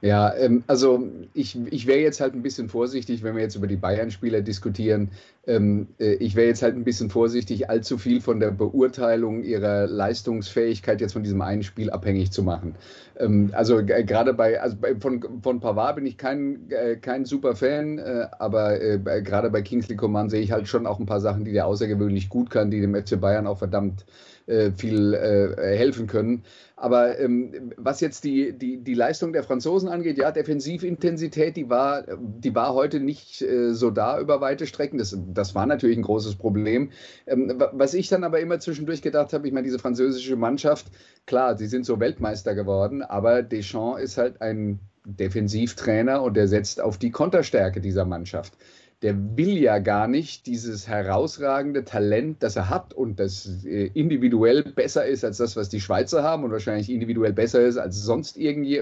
Ja, 0.00 0.32
ähm, 0.36 0.62
also 0.68 1.08
ich, 1.34 1.58
ich 1.72 1.88
wäre 1.88 1.98
jetzt 1.98 2.20
halt 2.20 2.34
ein 2.34 2.42
bisschen 2.42 2.68
vorsichtig, 2.68 3.24
wenn 3.24 3.34
wir 3.34 3.42
jetzt 3.42 3.56
über 3.56 3.66
die 3.66 3.76
Bayern-Spieler 3.76 4.42
diskutieren. 4.42 5.10
Ähm, 5.44 5.88
äh, 5.98 6.14
ich 6.14 6.36
wäre 6.36 6.46
jetzt 6.46 6.62
halt 6.62 6.76
ein 6.76 6.84
bisschen 6.84 7.10
vorsichtig, 7.10 7.68
allzu 7.68 7.98
viel 7.98 8.20
von 8.20 8.38
der 8.38 8.52
Beurteilung 8.52 9.42
ihrer 9.42 9.88
Leistungsfähigkeit 9.88 11.00
jetzt 11.00 11.14
von 11.14 11.24
diesem 11.24 11.42
einen 11.42 11.64
Spiel 11.64 11.90
abhängig 11.90 12.30
zu 12.30 12.44
machen. 12.44 12.76
Ähm, 13.18 13.50
also 13.52 13.84
gerade 13.84 14.32
bei, 14.32 14.60
also 14.60 14.76
bei, 14.80 14.94
von, 14.96 15.40
von 15.42 15.60
Pavard 15.60 15.96
bin 15.96 16.06
ich 16.06 16.16
kein, 16.16 16.70
äh, 16.70 16.96
kein 16.96 17.24
super 17.24 17.56
Fan, 17.56 17.98
äh, 17.98 18.28
aber 18.38 18.80
äh, 18.80 18.98
gerade 19.22 19.50
bei 19.50 19.62
Kingsley 19.62 19.96
Coman 19.96 20.30
sehe 20.30 20.40
ich 20.40 20.52
halt 20.52 20.68
schon 20.68 20.86
auch 20.86 20.98
ein 20.98 21.06
paar 21.06 21.20
Sachen, 21.20 21.44
die 21.44 21.52
der 21.52 21.66
außergewöhnlich 21.66 22.28
gut 22.28 22.50
kann, 22.50 22.70
die 22.70 22.80
dem 22.80 22.94
FC 22.94 23.20
Bayern 23.20 23.46
auch 23.46 23.58
verdammt 23.58 24.04
äh, 24.48 24.72
viel 24.72 25.14
äh, 25.14 25.76
helfen 25.76 26.06
können. 26.06 26.44
Aber 26.74 27.18
ähm, 27.18 27.72
was 27.76 28.00
jetzt 28.00 28.22
die, 28.24 28.52
die, 28.56 28.78
die 28.78 28.94
Leistung 28.94 29.32
der 29.32 29.42
Franzosen 29.42 29.88
angeht, 29.88 30.16
ja, 30.16 30.30
Defensivintensität, 30.30 31.56
die 31.56 31.68
war, 31.68 32.04
die 32.18 32.54
war 32.54 32.72
heute 32.72 33.00
nicht 33.00 33.42
äh, 33.42 33.74
so 33.74 33.90
da 33.90 34.20
über 34.20 34.40
weite 34.40 34.66
Strecken. 34.66 34.98
Das, 34.98 35.16
das 35.34 35.54
war 35.54 35.66
natürlich 35.66 35.98
ein 35.98 36.02
großes 36.02 36.36
Problem. 36.36 36.90
Ähm, 37.26 37.62
was 37.72 37.94
ich 37.94 38.08
dann 38.08 38.22
aber 38.22 38.40
immer 38.40 38.60
zwischendurch 38.60 39.02
gedacht 39.02 39.32
habe, 39.32 39.46
ich 39.46 39.52
meine, 39.52 39.64
diese 39.64 39.80
französische 39.80 40.36
Mannschaft, 40.36 40.86
klar, 41.26 41.58
sie 41.58 41.66
sind 41.66 41.84
so 41.84 41.98
Weltmeister 41.98 42.54
geworden, 42.54 43.02
aber 43.08 43.42
Deschamps 43.42 44.02
ist 44.02 44.18
halt 44.18 44.40
ein 44.40 44.80
Defensivtrainer 45.04 46.22
und 46.22 46.36
der 46.36 46.48
setzt 46.48 46.80
auf 46.80 46.98
die 46.98 47.10
Konterstärke 47.10 47.80
dieser 47.80 48.04
Mannschaft 48.04 48.54
der 49.02 49.36
will 49.36 49.56
ja 49.58 49.78
gar 49.78 50.08
nicht 50.08 50.46
dieses 50.46 50.88
herausragende 50.88 51.84
Talent, 51.84 52.42
das 52.42 52.56
er 52.56 52.68
hat 52.68 52.92
und 52.92 53.20
das 53.20 53.64
äh, 53.64 53.90
individuell 53.94 54.64
besser 54.64 55.06
ist 55.06 55.24
als 55.24 55.36
das, 55.36 55.54
was 55.54 55.68
die 55.68 55.80
Schweizer 55.80 56.24
haben 56.24 56.42
und 56.42 56.50
wahrscheinlich 56.50 56.90
individuell 56.90 57.32
besser 57.32 57.60
ist 57.64 57.76
als 57.76 58.02
sonst 58.02 58.36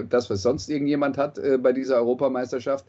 das, 0.09 0.31
was 0.31 0.43
sonst 0.43 0.71
irgendjemand 0.71 1.19
hat 1.19 1.39
äh, 1.39 1.59
bei 1.59 1.73
dieser 1.73 1.97
Europameisterschaft. 1.97 2.87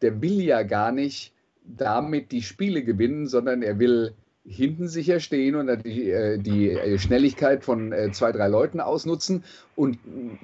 Der 0.00 0.22
will 0.22 0.40
ja 0.40 0.62
gar 0.62 0.90
nicht 0.90 1.34
damit 1.66 2.32
die 2.32 2.42
Spiele 2.42 2.82
gewinnen, 2.82 3.26
sondern 3.26 3.62
er 3.62 3.78
will 3.78 4.14
hinten 4.46 4.88
sicher 4.88 5.20
stehen 5.20 5.54
und 5.54 5.84
die, 5.84 6.10
äh, 6.10 6.38
die 6.38 6.70
äh, 6.70 6.98
Schnelligkeit 6.98 7.64
von 7.64 7.92
äh, 7.92 8.12
zwei, 8.12 8.30
drei 8.30 8.48
Leuten 8.48 8.80
ausnutzen. 8.80 9.42
Und 9.74 9.98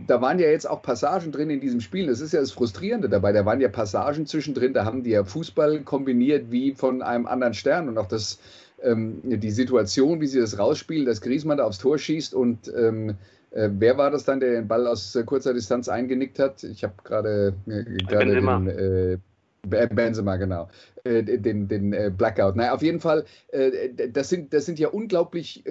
da 0.06 0.22
waren 0.22 0.38
ja 0.38 0.48
jetzt 0.48 0.68
auch 0.68 0.82
Passagen 0.82 1.32
drin 1.32 1.50
in 1.50 1.60
diesem 1.60 1.80
Spiel. 1.80 2.06
Das 2.06 2.20
ist 2.20 2.32
ja 2.32 2.40
das 2.40 2.52
Frustrierende 2.52 3.08
dabei. 3.08 3.32
Da 3.32 3.44
waren 3.44 3.60
ja 3.60 3.68
Passagen 3.68 4.26
zwischendrin, 4.26 4.72
da 4.72 4.84
haben 4.84 5.02
die 5.02 5.10
ja 5.10 5.24
Fußball 5.24 5.80
kombiniert 5.80 6.50
wie 6.50 6.74
von 6.74 7.02
einem 7.02 7.26
anderen 7.26 7.54
Stern. 7.54 7.88
Und 7.88 7.98
auch 7.98 8.08
das, 8.08 8.38
ähm, 8.82 9.20
die 9.22 9.50
Situation, 9.50 10.20
wie 10.20 10.26
sie 10.26 10.40
das 10.40 10.58
rausspielen, 10.58 11.04
dass 11.04 11.20
Griezmann 11.20 11.58
da 11.58 11.64
aufs 11.64 11.78
Tor 11.78 11.98
schießt 11.98 12.34
und 12.34 12.72
ähm, 12.74 13.16
äh, 13.50 13.68
wer 13.72 13.98
war 13.98 14.10
das 14.10 14.24
dann, 14.24 14.38
der 14.40 14.52
den 14.52 14.68
Ball 14.68 14.86
aus 14.86 15.18
kurzer 15.26 15.52
Distanz 15.52 15.88
eingenickt 15.88 16.38
hat? 16.38 16.62
Ich 16.62 16.84
habe 16.84 16.94
gerade 17.02 17.54
äh, 17.66 17.84
den 18.06 18.68
äh, 18.68 19.18
Benzema, 19.62 20.36
genau. 20.36 20.68
Äh, 21.04 21.22
den, 21.22 21.68
den 21.68 21.92
äh, 21.92 22.10
Blackout. 22.14 22.56
Naja, 22.56 22.74
auf 22.74 22.82
jeden 22.82 23.00
Fall, 23.00 23.24
äh, 23.48 23.90
das, 24.10 24.28
sind, 24.28 24.52
das 24.52 24.66
sind 24.66 24.78
ja 24.78 24.88
unglaublich 24.88 25.64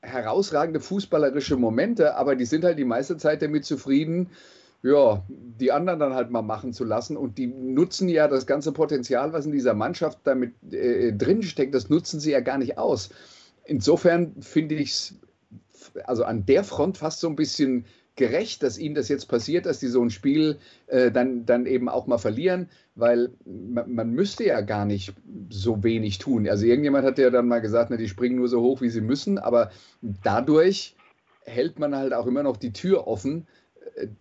herausragende 0.00 0.80
fußballerische 0.80 1.56
Momente, 1.56 2.16
aber 2.16 2.34
die 2.34 2.44
sind 2.44 2.64
halt 2.64 2.78
die 2.78 2.84
meiste 2.84 3.16
Zeit 3.16 3.40
damit 3.40 3.64
zufrieden, 3.64 4.30
ja, 4.82 5.22
die 5.28 5.70
anderen 5.70 6.00
dann 6.00 6.14
halt 6.14 6.30
mal 6.30 6.42
machen 6.42 6.72
zu 6.72 6.82
lassen. 6.84 7.16
Und 7.16 7.38
die 7.38 7.46
nutzen 7.46 8.08
ja 8.08 8.26
das 8.26 8.46
ganze 8.46 8.72
Potenzial, 8.72 9.32
was 9.32 9.46
in 9.46 9.52
dieser 9.52 9.74
Mannschaft 9.74 10.18
damit 10.24 10.54
drinsteckt, 10.60 11.72
das 11.72 11.88
nutzen 11.88 12.18
sie 12.18 12.32
ja 12.32 12.40
gar 12.40 12.58
nicht 12.58 12.78
aus. 12.78 13.10
Insofern 13.64 14.34
finde 14.40 14.74
ich 14.74 14.90
es 14.90 15.14
also 16.04 16.24
an 16.24 16.46
der 16.46 16.64
Front 16.64 16.98
fast 16.98 17.20
so 17.20 17.28
ein 17.28 17.36
bisschen 17.36 17.84
gerecht, 18.16 18.62
dass 18.62 18.78
ihnen 18.78 18.94
das 18.94 19.08
jetzt 19.08 19.26
passiert, 19.26 19.66
dass 19.66 19.78
die 19.78 19.86
so 19.86 20.02
ein 20.02 20.10
Spiel 20.10 20.58
äh, 20.86 21.10
dann, 21.10 21.46
dann 21.46 21.66
eben 21.66 21.88
auch 21.88 22.06
mal 22.06 22.18
verlieren, 22.18 22.68
weil 22.94 23.30
man, 23.44 23.92
man, 23.94 24.10
müsste 24.10 24.44
ja 24.44 24.60
gar 24.60 24.84
nicht 24.84 25.14
so 25.50 25.82
wenig 25.82 26.18
tun. 26.18 26.46
Also 26.48 26.66
irgendjemand 26.66 27.06
hat 27.06 27.18
ja 27.18 27.30
dann 27.30 27.48
mal 27.48 27.60
gesagt, 27.60 27.90
na, 27.90 27.96
die 27.96 28.08
springen 28.08 28.36
nur 28.36 28.48
so 28.48 28.60
hoch, 28.60 28.82
wie 28.82 28.90
sie 28.90 29.00
müssen, 29.00 29.38
aber 29.38 29.70
dadurch 30.02 30.94
hält 31.44 31.78
man 31.78 31.96
halt 31.96 32.12
auch 32.12 32.26
immer 32.26 32.42
noch 32.42 32.56
die 32.56 32.72
Tür 32.72 33.06
offen, 33.06 33.46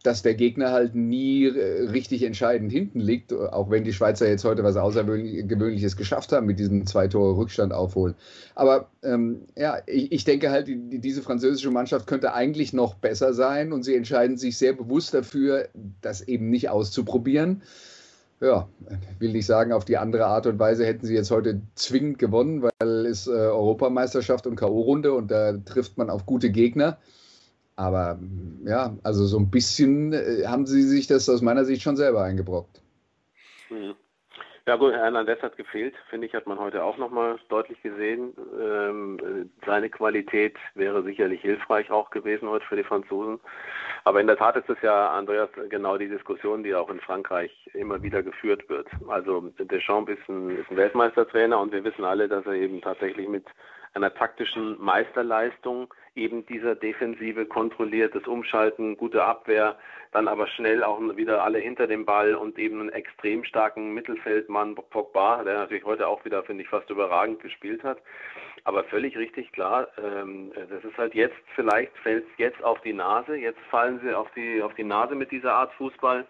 dass 0.03 0.21
der 0.21 0.35
Gegner 0.35 0.71
halt 0.71 0.95
nie 0.95 1.45
äh, 1.45 1.89
richtig 1.89 2.23
entscheidend 2.23 2.71
hinten 2.71 2.99
liegt, 2.99 3.33
auch 3.33 3.69
wenn 3.69 3.83
die 3.83 3.93
Schweizer 3.93 4.27
jetzt 4.27 4.43
heute 4.43 4.63
was 4.63 4.75
Außergewöhnliches 4.75 5.95
geschafft 5.95 6.31
haben 6.31 6.45
mit 6.45 6.59
diesem 6.59 6.85
zwei 6.85 7.07
Tore 7.07 7.37
Rückstand 7.37 7.73
aufholen. 7.73 8.15
Aber 8.55 8.89
ähm, 9.03 9.43
ja, 9.55 9.77
ich, 9.87 10.11
ich, 10.11 10.23
denke 10.23 10.51
halt, 10.51 10.67
die, 10.67 10.99
diese 10.99 11.21
französische 11.21 11.71
Mannschaft 11.71 12.07
könnte 12.07 12.33
eigentlich 12.33 12.73
noch 12.73 12.95
besser 12.95 13.33
sein 13.33 13.71
und 13.71 13.83
sie 13.83 13.95
entscheiden 13.95 14.37
sich 14.37 14.57
sehr 14.57 14.73
bewusst 14.73 15.13
dafür, 15.13 15.69
das 16.01 16.21
eben 16.21 16.49
nicht 16.49 16.69
auszuprobieren. 16.69 17.61
Ja, 18.41 18.67
will 19.19 19.31
nicht 19.31 19.45
sagen, 19.45 19.71
auf 19.71 19.85
die 19.85 19.97
andere 19.97 20.25
Art 20.25 20.47
und 20.47 20.57
Weise 20.57 20.83
hätten 20.83 21.05
sie 21.05 21.13
jetzt 21.13 21.29
heute 21.29 21.61
zwingend 21.75 22.17
gewonnen, 22.17 22.63
weil 22.63 23.05
es 23.05 23.27
äh, 23.27 23.31
Europameisterschaft 23.31 24.47
und 24.47 24.55
K.O.-Runde 24.55 25.11
und 25.11 25.29
da 25.29 25.53
trifft 25.53 25.97
man 25.97 26.09
auf 26.09 26.25
gute 26.25 26.49
Gegner. 26.49 26.97
Aber 27.75 28.19
ja, 28.63 28.95
also 29.03 29.25
so 29.25 29.37
ein 29.37 29.49
bisschen 29.49 30.13
äh, 30.13 30.45
haben 30.45 30.65
sie 30.65 30.83
sich 30.83 31.07
das 31.07 31.29
aus 31.29 31.41
meiner 31.41 31.65
Sicht 31.65 31.81
schon 31.81 31.95
selber 31.95 32.23
eingebrockt. 32.23 32.81
Mhm. 33.69 33.95
Ja 34.67 34.75
gut, 34.75 34.93
Hernandez 34.93 35.41
hat 35.41 35.57
gefehlt, 35.57 35.95
finde 36.09 36.27
ich, 36.27 36.35
hat 36.35 36.45
man 36.45 36.59
heute 36.59 36.83
auch 36.83 36.95
nochmal 36.97 37.39
deutlich 37.49 37.81
gesehen. 37.81 38.33
Ähm, 38.61 39.49
seine 39.65 39.89
Qualität 39.89 40.55
wäre 40.75 41.01
sicherlich 41.01 41.41
hilfreich 41.41 41.89
auch 41.89 42.11
gewesen 42.11 42.47
heute 42.47 42.65
für 42.67 42.75
die 42.75 42.83
Franzosen. 42.83 43.39
Aber 44.03 44.21
in 44.21 44.27
der 44.27 44.37
Tat 44.37 44.55
ist 44.55 44.69
es 44.69 44.77
ja, 44.83 45.11
Andreas, 45.11 45.49
genau 45.69 45.97
die 45.97 46.09
Diskussion, 46.09 46.63
die 46.63 46.75
auch 46.75 46.89
in 46.89 46.99
Frankreich 46.99 47.51
immer 47.73 48.03
wieder 48.03 48.21
geführt 48.21 48.69
wird. 48.69 48.87
Also 49.07 49.41
Deschamps 49.59 50.11
ist 50.11 50.29
ein, 50.29 50.51
ist 50.51 50.69
ein 50.69 50.77
Weltmeistertrainer 50.77 51.59
und 51.59 51.71
wir 51.71 51.83
wissen 51.83 52.05
alle, 52.05 52.27
dass 52.27 52.45
er 52.45 52.53
eben 52.53 52.81
tatsächlich 52.81 53.27
mit 53.27 53.45
einer 53.93 54.13
taktischen 54.13 54.79
Meisterleistung 54.79 55.91
eben 56.15 56.45
dieser 56.45 56.75
Defensive 56.75 57.45
kontrolliertes 57.45 58.27
Umschalten, 58.27 58.97
gute 58.97 59.23
Abwehr, 59.23 59.77
dann 60.11 60.27
aber 60.27 60.47
schnell 60.47 60.83
auch 60.83 60.99
wieder 61.15 61.43
alle 61.43 61.59
hinter 61.59 61.87
dem 61.87 62.05
Ball 62.05 62.35
und 62.35 62.59
eben 62.59 62.81
einen 62.81 62.89
extrem 62.89 63.43
starken 63.45 63.93
Mittelfeldmann 63.93 64.75
Pogba, 64.75 65.43
der 65.43 65.59
natürlich 65.59 65.85
heute 65.85 66.07
auch 66.07 66.23
wieder, 66.25 66.43
finde 66.43 66.63
ich, 66.63 66.69
fast 66.69 66.89
überragend 66.89 67.41
gespielt 67.41 67.83
hat. 67.83 67.99
Aber 68.65 68.83
völlig 68.85 69.17
richtig 69.17 69.51
klar, 69.53 69.87
ähm, 69.97 70.51
das 70.69 70.83
ist 70.83 70.97
halt 70.97 71.15
jetzt, 71.15 71.37
vielleicht 71.55 71.95
fällt 71.99 72.25
es 72.25 72.37
jetzt 72.37 72.63
auf 72.63 72.79
die 72.81 72.93
Nase, 72.93 73.35
jetzt 73.35 73.61
fallen 73.69 73.99
sie 74.03 74.13
auf 74.13 74.29
die, 74.35 74.61
auf 74.61 74.73
die 74.75 74.83
Nase 74.83 75.15
mit 75.15 75.31
dieser 75.31 75.53
Art 75.53 75.73
Fußball. 75.73 76.27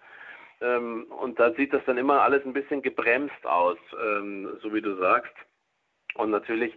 Ähm, 0.60 1.06
und 1.10 1.40
da 1.40 1.52
sieht 1.54 1.72
das 1.72 1.84
dann 1.86 1.98
immer 1.98 2.22
alles 2.22 2.44
ein 2.46 2.52
bisschen 2.52 2.82
gebremst 2.82 3.44
aus, 3.44 3.78
ähm, 4.00 4.48
so 4.62 4.72
wie 4.72 4.80
du 4.80 4.94
sagst. 4.96 5.34
Und 6.14 6.30
natürlich 6.30 6.72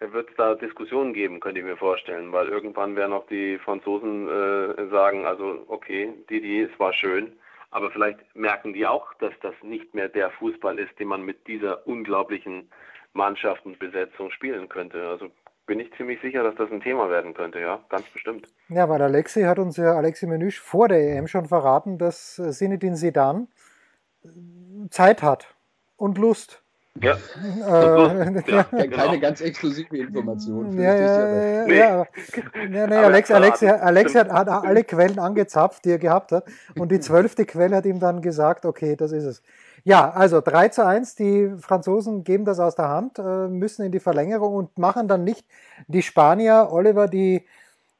wird 0.00 0.30
es 0.30 0.36
da 0.36 0.54
Diskussionen 0.54 1.12
geben, 1.12 1.40
könnte 1.40 1.60
ich 1.60 1.66
mir 1.66 1.76
vorstellen, 1.76 2.32
weil 2.32 2.48
irgendwann 2.48 2.96
werden 2.96 3.12
auch 3.12 3.26
die 3.26 3.58
Franzosen 3.58 4.28
äh, 4.28 4.88
sagen, 4.90 5.26
also 5.26 5.64
okay, 5.68 6.12
Didi, 6.30 6.62
es 6.62 6.78
war 6.78 6.92
schön, 6.92 7.32
aber 7.70 7.90
vielleicht 7.90 8.18
merken 8.34 8.72
die 8.72 8.86
auch, 8.86 9.12
dass 9.14 9.32
das 9.42 9.54
nicht 9.62 9.94
mehr 9.94 10.08
der 10.08 10.30
Fußball 10.30 10.78
ist, 10.78 10.98
den 10.98 11.08
man 11.08 11.22
mit 11.22 11.46
dieser 11.46 11.86
unglaublichen 11.86 12.70
Mannschaftenbesetzung 13.12 14.30
spielen 14.30 14.68
könnte. 14.68 15.06
Also 15.08 15.30
bin 15.66 15.80
ich 15.80 15.92
ziemlich 15.96 16.20
sicher, 16.22 16.42
dass 16.42 16.54
das 16.54 16.70
ein 16.70 16.80
Thema 16.80 17.10
werden 17.10 17.34
könnte, 17.34 17.60
ja, 17.60 17.84
ganz 17.88 18.08
bestimmt. 18.08 18.48
Ja, 18.68 18.88
weil 18.88 19.02
Alexi 19.02 19.42
hat 19.42 19.58
uns 19.58 19.76
ja, 19.76 19.94
Alexi 19.94 20.26
Menüsch 20.26 20.60
vor 20.60 20.88
der 20.88 20.98
EM 20.98 21.26
schon 21.26 21.46
verraten, 21.46 21.98
dass 21.98 22.36
Sinedin 22.36 22.96
Sidan 22.96 23.48
Zeit 24.90 25.22
hat 25.22 25.54
und 25.96 26.18
Lust 26.18 26.62
ja. 27.02 27.16
Äh, 27.66 28.42
ja, 28.50 28.62
genau. 28.62 28.96
Keine 28.96 29.20
ganz 29.20 29.40
exklusive 29.40 29.96
Information. 29.96 30.78
Ja, 30.78 30.94
ja, 30.94 31.66
ja, 31.66 31.74
ja. 31.74 32.06
Nee, 32.68 32.86
nee, 32.86 32.94
Alex, 32.94 33.30
Alex, 33.30 33.62
Alex 33.62 34.14
hat, 34.14 34.30
hat 34.30 34.48
alle 34.48 34.84
Quellen 34.84 35.18
angezapft, 35.18 35.84
die 35.84 35.90
er 35.90 35.98
gehabt 35.98 36.32
hat. 36.32 36.44
Und 36.76 36.90
die 36.92 37.00
zwölfte 37.00 37.44
Quelle 37.44 37.76
hat 37.76 37.86
ihm 37.86 38.00
dann 38.00 38.22
gesagt, 38.22 38.64
okay, 38.64 38.96
das 38.96 39.12
ist 39.12 39.24
es. 39.24 39.42
Ja, 39.84 40.10
also 40.10 40.40
3 40.40 40.68
zu 40.68 40.84
1, 40.84 41.14
die 41.14 41.50
Franzosen 41.60 42.24
geben 42.24 42.44
das 42.44 42.58
aus 42.58 42.74
der 42.74 42.88
Hand, 42.88 43.18
äh, 43.18 43.48
müssen 43.48 43.84
in 43.84 43.92
die 43.92 44.00
Verlängerung 44.00 44.54
und 44.54 44.76
machen 44.76 45.08
dann 45.08 45.24
nicht 45.24 45.46
die 45.86 46.02
Spanier, 46.02 46.68
Oliver, 46.70 47.06
die, 47.06 47.46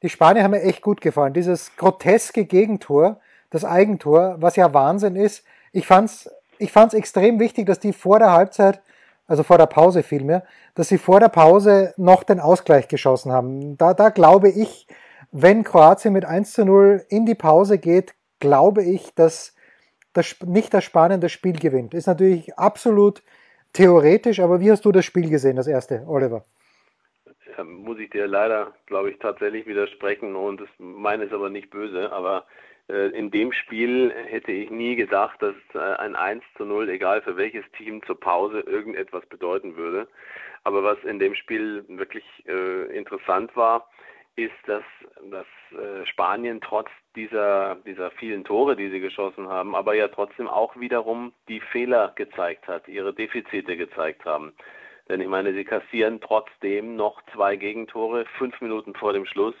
die 0.03 0.09
Spanier 0.09 0.43
haben 0.43 0.51
mir 0.51 0.61
echt 0.61 0.81
gut 0.81 1.01
gefallen. 1.01 1.33
Dieses 1.33 1.75
groteske 1.77 2.45
Gegentor, 2.45 3.19
das 3.49 3.65
Eigentor, 3.65 4.35
was 4.39 4.55
ja 4.55 4.73
Wahnsinn 4.73 5.15
ist. 5.15 5.43
Ich 5.71 5.87
fand's 5.87 6.29
ich 6.59 6.71
fand 6.71 6.93
es 6.93 6.99
extrem 6.99 7.39
wichtig, 7.39 7.65
dass 7.65 7.79
die 7.79 7.93
vor 7.93 8.19
der 8.19 8.31
Halbzeit, 8.31 8.81
also 9.29 9.43
vor 9.43 9.59
der 9.59 9.67
Pause 9.67 10.01
vielmehr, 10.01 10.43
dass 10.73 10.89
sie 10.89 10.97
vor 10.97 11.19
der 11.19 11.29
Pause 11.29 11.93
noch 11.97 12.23
den 12.23 12.39
Ausgleich 12.39 12.87
geschossen 12.87 13.31
haben. 13.31 13.77
Da, 13.77 13.93
da 13.93 14.09
glaube 14.09 14.49
ich, 14.49 14.87
wenn 15.31 15.63
Kroatien 15.63 16.13
mit 16.13 16.25
1 16.25 16.53
zu 16.53 16.65
0 16.65 17.05
in 17.09 17.27
die 17.27 17.35
Pause 17.35 17.77
geht, 17.77 18.15
glaube 18.39 18.83
ich, 18.83 19.13
dass 19.13 19.55
das, 20.13 20.35
nicht 20.43 20.73
das 20.73 20.83
Spanien 20.83 21.21
das 21.21 21.31
Spiel 21.31 21.59
gewinnt. 21.59 21.93
Ist 21.93 22.07
natürlich 22.07 22.57
absolut 22.57 23.21
theoretisch, 23.73 24.39
aber 24.39 24.59
wie 24.61 24.71
hast 24.71 24.83
du 24.83 24.91
das 24.91 25.05
Spiel 25.05 25.29
gesehen, 25.29 25.57
das 25.57 25.67
erste, 25.67 26.03
Oliver? 26.07 26.43
Ja, 27.55 27.63
muss 27.63 27.99
ich 27.99 28.09
dir 28.09 28.25
leider, 28.25 28.73
glaube 28.87 29.11
ich, 29.11 29.19
tatsächlich 29.19 29.67
widersprechen 29.67 30.35
und 30.35 30.61
das 30.61 30.69
meine 30.79 31.25
ist 31.25 31.33
aber 31.33 31.51
nicht 31.51 31.69
böse, 31.69 32.11
aber 32.11 32.45
in 32.89 33.29
dem 33.31 33.51
Spiel 33.51 34.11
hätte 34.25 34.51
ich 34.51 34.69
nie 34.69 34.95
gedacht, 34.95 35.41
dass 35.41 35.55
äh, 35.73 35.79
ein 35.97 36.15
1 36.15 36.43
zu 36.57 36.65
0, 36.65 36.89
egal 36.89 37.21
für 37.21 37.37
welches 37.37 37.65
Team 37.77 38.01
zur 38.03 38.19
Pause, 38.19 38.61
irgendetwas 38.61 39.25
bedeuten 39.27 39.75
würde. 39.75 40.07
Aber 40.63 40.83
was 40.83 40.97
in 41.03 41.19
dem 41.19 41.35
Spiel 41.35 41.85
wirklich 41.87 42.25
äh, 42.47 42.97
interessant 42.97 43.55
war, 43.55 43.89
ist, 44.35 44.53
dass, 44.65 44.83
dass 45.29 45.45
äh, 45.71 46.05
Spanien 46.05 46.61
trotz 46.61 46.89
dieser, 47.15 47.75
dieser 47.85 48.11
vielen 48.11 48.43
Tore, 48.43 48.75
die 48.75 48.89
sie 48.89 48.99
geschossen 48.99 49.49
haben, 49.49 49.75
aber 49.75 49.93
ja 49.95 50.07
trotzdem 50.07 50.47
auch 50.47 50.75
wiederum 50.79 51.33
die 51.47 51.59
Fehler 51.59 52.13
gezeigt 52.15 52.67
hat, 52.67 52.87
ihre 52.87 53.13
Defizite 53.13 53.75
gezeigt 53.75 54.25
haben. 54.25 54.53
Denn 55.09 55.21
ich 55.21 55.27
meine, 55.27 55.53
sie 55.53 55.65
kassieren 55.65 56.21
trotzdem 56.21 56.95
noch 56.95 57.21
zwei 57.33 57.55
Gegentore, 57.55 58.25
fünf 58.37 58.61
Minuten 58.61 58.93
vor 58.93 59.11
dem 59.11 59.25
Schluss. 59.25 59.55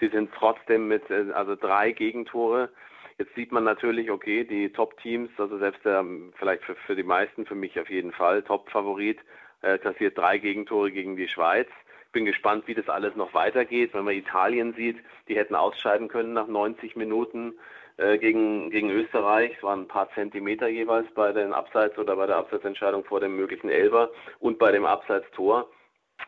Sie 0.00 0.08
sind 0.08 0.30
trotzdem 0.34 0.88
mit, 0.88 1.10
äh, 1.10 1.32
also 1.32 1.56
drei 1.56 1.92
Gegentore. 1.92 2.70
Jetzt 3.18 3.34
sieht 3.34 3.50
man 3.50 3.64
natürlich, 3.64 4.10
okay, 4.10 4.44
die 4.44 4.70
Top-Teams, 4.70 5.30
also 5.38 5.58
selbst 5.58 5.84
der, 5.84 6.04
vielleicht 6.38 6.62
für, 6.62 6.76
für 6.76 6.94
die 6.94 7.02
meisten, 7.02 7.46
für 7.46 7.56
mich 7.56 7.78
auf 7.80 7.90
jeden 7.90 8.12
Fall, 8.12 8.42
Top-Favorit, 8.42 9.18
äh, 9.62 9.78
kassiert 9.78 10.16
drei 10.16 10.38
Gegentore 10.38 10.92
gegen 10.92 11.16
die 11.16 11.28
Schweiz. 11.28 11.68
Bin 12.12 12.24
gespannt, 12.24 12.66
wie 12.66 12.74
das 12.74 12.88
alles 12.88 13.16
noch 13.16 13.34
weitergeht. 13.34 13.92
Wenn 13.92 14.04
man 14.04 14.14
Italien 14.14 14.72
sieht, 14.74 14.98
die 15.28 15.36
hätten 15.36 15.54
ausscheiden 15.54 16.08
können 16.08 16.32
nach 16.32 16.46
90 16.46 16.96
Minuten 16.96 17.54
äh, 17.98 18.18
gegen, 18.18 18.70
gegen 18.70 18.90
Österreich. 18.90 19.54
Es 19.56 19.62
waren 19.62 19.80
ein 19.80 19.88
paar 19.88 20.10
Zentimeter 20.14 20.68
jeweils 20.68 21.12
bei 21.14 21.32
den 21.32 21.52
Abseits- 21.52 21.98
oder 21.98 22.14
bei 22.14 22.26
der 22.26 22.36
Abseitsentscheidung 22.36 23.04
vor 23.04 23.20
dem 23.20 23.36
möglichen 23.36 23.68
Elber 23.68 24.10
und 24.38 24.58
bei 24.58 24.70
dem 24.70 24.86
Abseitstor. 24.86 25.68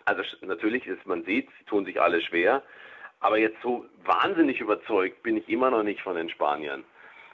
Also 0.05 0.23
natürlich 0.43 0.87
ist, 0.87 1.07
man 1.07 1.25
sieht, 1.25 1.49
sie 1.59 1.65
tun 1.65 1.85
sich 1.85 2.01
alle 2.01 2.21
schwer. 2.21 2.63
Aber 3.21 3.39
jetzt 3.39 3.61
so 3.63 3.85
wahnsinnig 4.05 4.61
überzeugt 4.61 5.23
bin 5.23 5.37
ich 5.37 5.49
immer 5.49 5.71
noch 5.71 5.83
nicht 5.83 6.01
von 6.01 6.17
den 6.17 6.31
Spaniern. 6.31 6.85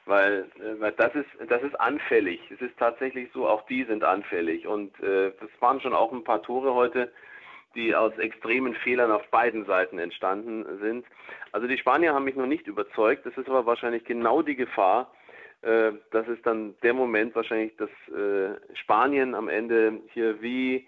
Weil, 0.04 0.46
äh, 0.60 0.80
weil 0.80 0.92
das 0.92 1.14
ist 1.14 1.26
das 1.48 1.62
ist 1.62 1.78
anfällig. 1.80 2.40
Es 2.50 2.60
ist 2.60 2.76
tatsächlich 2.78 3.28
so, 3.32 3.48
auch 3.48 3.66
die 3.66 3.84
sind 3.84 4.04
anfällig. 4.04 4.66
Und 4.66 4.98
äh, 5.00 5.32
das 5.40 5.50
waren 5.60 5.80
schon 5.80 5.94
auch 5.94 6.12
ein 6.12 6.24
paar 6.24 6.42
Tore 6.42 6.74
heute, 6.74 7.12
die 7.74 7.94
aus 7.94 8.16
extremen 8.18 8.74
Fehlern 8.74 9.10
auf 9.10 9.26
beiden 9.28 9.64
Seiten 9.66 9.98
entstanden 9.98 10.64
sind. 10.80 11.06
Also 11.52 11.66
die 11.66 11.78
Spanier 11.78 12.14
haben 12.14 12.24
mich 12.24 12.36
noch 12.36 12.46
nicht 12.46 12.66
überzeugt. 12.66 13.26
Das 13.26 13.36
ist 13.36 13.48
aber 13.48 13.66
wahrscheinlich 13.66 14.04
genau 14.04 14.42
die 14.42 14.56
Gefahr, 14.56 15.12
äh, 15.62 15.92
dass 16.10 16.26
es 16.28 16.40
dann 16.42 16.74
der 16.82 16.94
Moment 16.94 17.34
wahrscheinlich, 17.34 17.76
dass 17.76 17.90
äh, 18.08 18.54
Spanien 18.74 19.34
am 19.34 19.48
Ende 19.48 20.00
hier 20.12 20.40
wie 20.40 20.86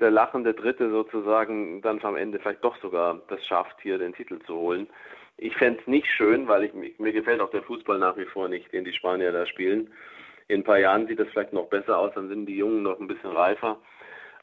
der 0.00 0.10
lachende 0.10 0.54
Dritte 0.54 0.90
sozusagen 0.90 1.82
dann 1.82 2.00
am 2.02 2.16
Ende 2.16 2.38
vielleicht 2.38 2.64
doch 2.64 2.76
sogar 2.80 3.20
das 3.28 3.44
schafft, 3.46 3.80
hier 3.82 3.98
den 3.98 4.14
Titel 4.14 4.38
zu 4.46 4.54
holen. 4.54 4.88
Ich 5.36 5.56
fände 5.56 5.80
es 5.80 5.86
nicht 5.86 6.06
schön, 6.06 6.48
weil 6.48 6.64
ich, 6.64 6.98
mir 6.98 7.12
gefällt 7.12 7.40
auch 7.40 7.50
der 7.50 7.62
Fußball 7.62 7.98
nach 7.98 8.16
wie 8.16 8.24
vor 8.24 8.48
nicht, 8.48 8.72
den 8.72 8.84
die 8.84 8.92
Spanier 8.92 9.32
da 9.32 9.46
spielen. 9.46 9.92
In 10.48 10.60
ein 10.60 10.64
paar 10.64 10.78
Jahren 10.78 11.06
sieht 11.06 11.20
das 11.20 11.28
vielleicht 11.28 11.52
noch 11.52 11.68
besser 11.68 11.98
aus, 11.98 12.12
dann 12.14 12.28
sind 12.28 12.46
die 12.46 12.56
Jungen 12.56 12.82
noch 12.82 12.98
ein 12.98 13.06
bisschen 13.06 13.30
reifer. 13.30 13.78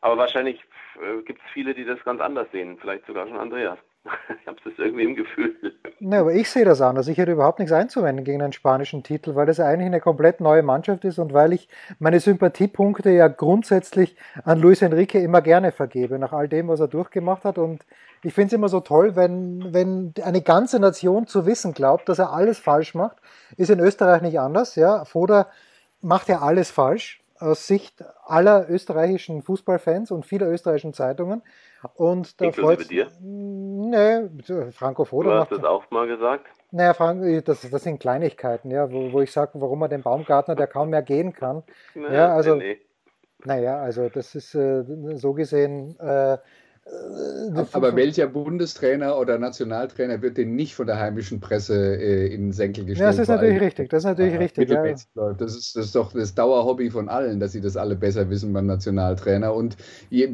Aber 0.02 0.18
wahrscheinlich 0.18 0.64
äh, 1.02 1.22
gibt 1.24 1.42
es 1.42 1.52
viele, 1.52 1.74
die 1.74 1.86
das 1.86 2.04
ganz 2.04 2.22
anders 2.22 2.48
sehen, 2.52 2.78
vielleicht 2.80 3.06
sogar 3.06 3.28
schon 3.28 3.38
Andreas. 3.38 3.80
Ich 4.42 4.48
habe 4.48 4.58
es 4.66 4.78
irgendwie 4.78 5.04
im 5.04 5.16
Gefühl. 5.16 5.56
Ne, 6.00 6.20
aber 6.20 6.34
ich 6.34 6.50
sehe 6.50 6.66
das 6.66 6.82
anders. 6.82 7.08
Ich 7.08 7.18
hätte 7.18 7.32
überhaupt 7.32 7.60
nichts 7.60 7.72
einzuwenden 7.72 8.26
gegen 8.26 8.42
einen 8.42 8.54
spanischen 8.54 9.02
Titel, 9.04 9.34
weil 9.36 9.46
das 9.46 9.60
eigentlich 9.60 9.88
eine 9.88 10.02
komplett 10.02 10.40
neue 10.40 10.62
Mannschaft 10.62 11.04
ist 11.06 11.18
und 11.20 11.34
weil 11.34 11.54
ich 11.54 11.68
meine 12.00 12.20
Sympathiepunkte 12.20 13.10
ja 13.10 13.28
grundsätzlich 13.28 14.16
an 14.44 14.60
Luis 14.60 14.82
Enrique 14.82 15.16
immer 15.16 15.42
gerne 15.42 15.72
vergebe, 15.72 16.20
nach 16.20 16.34
all 16.34 16.48
dem, 16.48 16.68
was 16.68 16.80
er 16.80 16.88
durchgemacht 16.88 17.44
hat. 17.44 17.58
Und 17.58 17.86
ich 18.24 18.34
finde 18.34 18.48
es 18.48 18.54
immer 18.54 18.70
so 18.70 18.82
toll, 18.82 19.16
wenn, 19.16 19.74
wenn 19.74 20.14
eine 20.24 20.42
ganze 20.42 20.80
Nation 20.80 21.28
zu 21.28 21.46
wissen 21.46 21.74
glaubt, 21.74 22.08
dass 22.10 22.20
er 22.20 22.34
alles 22.34 22.60
falsch 22.60 22.94
macht. 22.94 23.18
Ist 23.58 23.70
in 23.70 23.80
Österreich 23.80 24.22
nicht 24.22 24.40
anders. 24.40 24.76
Ja, 24.76 25.06
Foda 25.06 25.48
macht 26.02 26.28
ja 26.28 26.42
alles 26.42 26.70
falsch 26.70 27.25
aus 27.39 27.68
Sicht 27.68 28.04
aller 28.25 28.70
österreichischen 28.70 29.42
Fußballfans 29.42 30.12
und 30.12 30.25
vieler 30.25 30.50
österreichischen 30.50 30.94
Zeitungen. 30.94 31.42
Und 31.96 32.39
da 32.42 32.51
freut 32.51 32.89
dir? 32.89 33.08
Nee, 33.22 34.30
Franco 34.72 35.06
Foda. 35.06 35.30
Du 35.30 35.39
hast 35.39 35.51
das 35.51 35.63
auch 35.63 35.89
mal 35.92 36.08
gesagt? 36.08 36.48
Naja, 36.72 36.94
Frank, 36.94 37.46
das, 37.46 37.70
das 37.70 37.84
sind 37.84 38.00
Kleinigkeiten, 38.00 38.72
ja, 38.72 38.92
wo, 38.92 39.13
wo 39.13 39.22
ich 39.22 39.32
sage, 39.32 39.51
warum 39.56 39.82
er 39.84 39.89
den 39.89 40.01
Baumgartner, 40.01 40.56
der 40.56 40.68
kaum 40.68 40.89
mehr 40.89 41.04
gehen 41.04 41.34
kann. 41.34 41.63
Na, 41.96 42.13
ja, 42.13 42.34
also, 42.34 42.56
nee, 42.56 42.74
nee. 42.74 42.82
naja, 43.46 43.80
also 43.80 44.10
das 44.10 44.36
ist 44.36 44.56
äh, 44.56 44.84
so 45.15 45.34
gesehen 45.34 45.98
äh, 46.00 46.38
aber 47.72 47.96
welcher 47.96 48.27
Bundestrainer 48.27 49.18
oder 49.18 49.39
Nationaltrainer 49.39 50.22
wird 50.22 50.38
denn 50.38 50.56
nicht 50.56 50.75
von 50.75 50.86
der 50.86 51.00
heimischen 51.00 51.39
Presse 51.39 51.96
äh, 51.96 52.27
in 52.32 52.51
Senkel 52.51 52.86
gestellt? 52.86 53.06
Ja, 53.06 53.08
das 53.08 53.20
ist 53.20 53.27
natürlich 53.27 53.62
richtig. 53.62 53.89
Das 53.89 54.04
ist 54.04 54.06
natürlich 54.06 54.34
ja, 54.34 54.39
richtig. 54.39 54.70
Ja. 54.70 55.34
Das, 55.34 55.56
ist, 55.56 55.75
das 55.75 55.86
ist 55.86 55.96
doch 55.96 56.13
das 56.13 56.36
Dauerhobby 56.36 56.92
von 56.92 57.10
allen, 57.10 57.39
dass 57.39 57.54
sie 57.54 57.62
das 57.62 57.75
alle 57.75 57.96
besser 57.96 58.30
wissen 58.30 58.54
beim 58.54 58.68
Nationaltrainer. 58.68 59.54
Und 59.54 59.77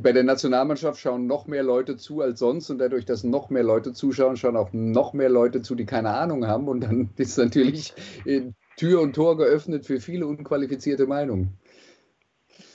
bei 0.01 0.12
der 0.12 0.24
Nationalmannschaft 0.24 1.00
schauen 1.00 1.25
noch 1.25 1.48
mehr 1.48 1.63
Leute 1.63 1.96
zu 1.96 2.20
als 2.20 2.39
sonst 2.39 2.70
und 2.70 2.79
dadurch, 2.79 3.05
dass 3.05 3.24
noch 3.24 3.50
mehr 3.50 3.63
Leute 3.63 3.93
zuschauen, 3.93 4.36
schauen 4.36 4.58
auch 4.58 4.74
noch 4.74 5.13
mehr 5.13 5.29
Leute 5.29 5.62
zu, 5.62 5.75
die 5.75 5.86
keine 5.86 6.10
Ahnung 6.10 6.48
haben. 6.48 6.67
Und 6.67 6.81
dann 6.81 7.12
ist 7.17 7.38
natürlich 7.38 7.93
äh, 8.25 8.41
Tür 8.75 9.01
und 9.01 9.13
Tor 9.13 9.38
geöffnet 9.38 9.86
für 9.86 10.01
viele 10.01 10.27
unqualifizierte 10.27 11.08
Meinungen. 11.08 11.61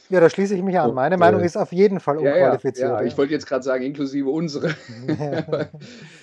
Ja, 0.08 0.20
da 0.20 0.30
schließe 0.30 0.54
ich 0.54 0.62
mich 0.62 0.78
an. 0.78 0.94
Meine 0.94 1.16
und, 1.16 1.20
Meinung 1.20 1.40
äh, 1.40 1.46
ist 1.46 1.56
auf 1.56 1.72
jeden 1.72 2.00
Fall 2.00 2.18
unqualifiziert. 2.18 2.88
Ja, 2.88 2.94
ja, 2.96 3.00
ja. 3.00 3.06
ich 3.06 3.18
wollte 3.18 3.32
jetzt 3.32 3.47
gerade 3.47 3.62
sagen, 3.62 3.84
inklusive 3.84 4.28
unsere. 4.28 4.75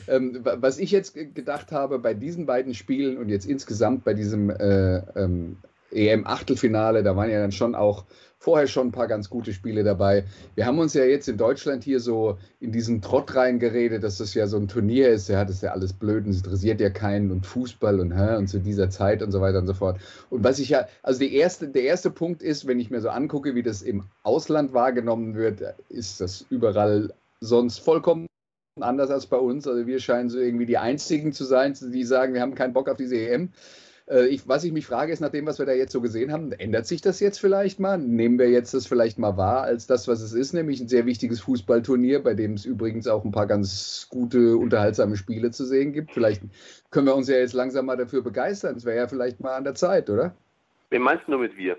ähm, 0.07 0.39
was 0.43 0.77
ich 0.77 0.91
jetzt 0.91 1.15
gedacht 1.15 1.71
habe 1.71 1.99
bei 1.99 2.13
diesen 2.13 2.45
beiden 2.45 2.73
Spielen 2.73 3.17
und 3.17 3.29
jetzt 3.29 3.45
insgesamt 3.45 4.03
bei 4.03 4.13
diesem 4.13 4.49
äh, 4.49 4.97
ähm, 5.19 5.57
EM-Achtelfinale, 5.93 7.03
da 7.03 7.15
waren 7.15 7.29
ja 7.29 7.39
dann 7.39 7.51
schon 7.51 7.75
auch 7.75 8.05
vorher 8.43 8.67
schon 8.67 8.87
ein 8.87 8.91
paar 8.91 9.07
ganz 9.07 9.29
gute 9.29 9.53
Spiele 9.53 9.85
dabei. 9.85 10.25
Wir 10.55 10.65
haben 10.65 10.77
uns 10.77 10.93
ja 10.93 11.05
jetzt 11.05 11.29
in 11.29 11.37
Deutschland 11.37 11.83
hier 11.85 12.01
so 12.01 12.37
in 12.59 12.73
diesen 12.73 13.01
Trott 13.01 13.33
reingeredet, 13.35 14.03
dass 14.03 14.17
das 14.17 14.33
ja 14.33 14.47
so 14.47 14.57
ein 14.57 14.67
Turnier 14.67 15.09
ist. 15.09 15.29
Ja, 15.29 15.45
das 15.45 15.57
ist 15.57 15.63
ja 15.63 15.71
alles 15.71 15.93
blöd 15.93 16.25
und 16.25 16.31
es 16.31 16.37
interessiert 16.37 16.81
ja 16.81 16.89
keinen 16.89 17.31
und 17.31 17.45
Fußball 17.45 18.01
und, 18.01 18.11
und 18.11 18.47
zu 18.47 18.59
dieser 18.59 18.89
Zeit 18.89 19.23
und 19.23 19.31
so 19.31 19.39
weiter 19.39 19.59
und 19.59 19.67
so 19.67 19.73
fort. 19.73 19.97
Und 20.29 20.43
was 20.43 20.59
ich 20.59 20.69
ja, 20.69 20.87
also 21.03 21.19
die 21.19 21.33
erste, 21.33 21.69
der 21.69 21.83
erste 21.83 22.11
Punkt 22.11 22.43
ist, 22.43 22.67
wenn 22.67 22.81
ich 22.81 22.91
mir 22.91 22.99
so 22.99 23.09
angucke, 23.09 23.55
wie 23.55 23.63
das 23.63 23.81
im 23.81 24.03
Ausland 24.23 24.73
wahrgenommen 24.73 25.35
wird, 25.35 25.61
ist 25.87 26.19
das 26.19 26.45
überall 26.49 27.13
sonst 27.39 27.79
vollkommen 27.79 28.27
anders 28.81 29.09
als 29.09 29.25
bei 29.25 29.37
uns. 29.37 29.67
Also 29.67 29.87
wir 29.87 29.99
scheinen 29.99 30.29
so 30.29 30.39
irgendwie 30.39 30.65
die 30.65 30.77
Einzigen 30.77 31.31
zu 31.31 31.45
sein, 31.45 31.77
die 31.81 32.03
sagen, 32.03 32.33
wir 32.33 32.41
haben 32.41 32.55
keinen 32.55 32.73
Bock 32.73 32.89
auf 32.89 32.97
diese 32.97 33.15
EM. 33.15 33.53
Äh, 34.09 34.27
ich, 34.27 34.47
was 34.47 34.63
ich 34.63 34.71
mich 34.71 34.85
frage, 34.85 35.13
ist, 35.13 35.19
nach 35.19 35.29
dem, 35.29 35.45
was 35.45 35.59
wir 35.59 35.65
da 35.65 35.73
jetzt 35.73 35.91
so 35.91 36.01
gesehen 36.01 36.31
haben, 36.31 36.51
ändert 36.51 36.85
sich 36.85 37.01
das 37.01 37.19
jetzt 37.19 37.39
vielleicht 37.39 37.79
mal? 37.79 37.97
Nehmen 37.97 38.37
wir 38.37 38.49
jetzt 38.49 38.73
das 38.73 38.87
vielleicht 38.87 39.17
mal 39.17 39.37
wahr 39.37 39.63
als 39.63 39.87
das, 39.87 40.07
was 40.07 40.21
es 40.21 40.33
ist, 40.33 40.53
nämlich 40.53 40.81
ein 40.81 40.87
sehr 40.87 41.05
wichtiges 41.05 41.41
Fußballturnier, 41.41 42.23
bei 42.23 42.33
dem 42.33 42.53
es 42.53 42.65
übrigens 42.65 43.07
auch 43.07 43.23
ein 43.23 43.31
paar 43.31 43.47
ganz 43.47 44.07
gute, 44.09 44.57
unterhaltsame 44.57 45.15
Spiele 45.15 45.51
zu 45.51 45.65
sehen 45.65 45.93
gibt. 45.93 46.11
Vielleicht 46.11 46.43
können 46.91 47.07
wir 47.07 47.15
uns 47.15 47.29
ja 47.29 47.37
jetzt 47.37 47.53
langsam 47.53 47.85
mal 47.85 47.97
dafür 47.97 48.21
begeistern. 48.21 48.75
Es 48.75 48.85
wäre 48.85 48.97
ja 48.97 49.07
vielleicht 49.07 49.39
mal 49.39 49.55
an 49.55 49.63
der 49.63 49.75
Zeit, 49.75 50.09
oder? 50.09 50.35
Wen 50.89 51.01
meinst 51.01 51.27
du 51.27 51.31
nur 51.31 51.39
mit 51.39 51.57
wir? 51.57 51.77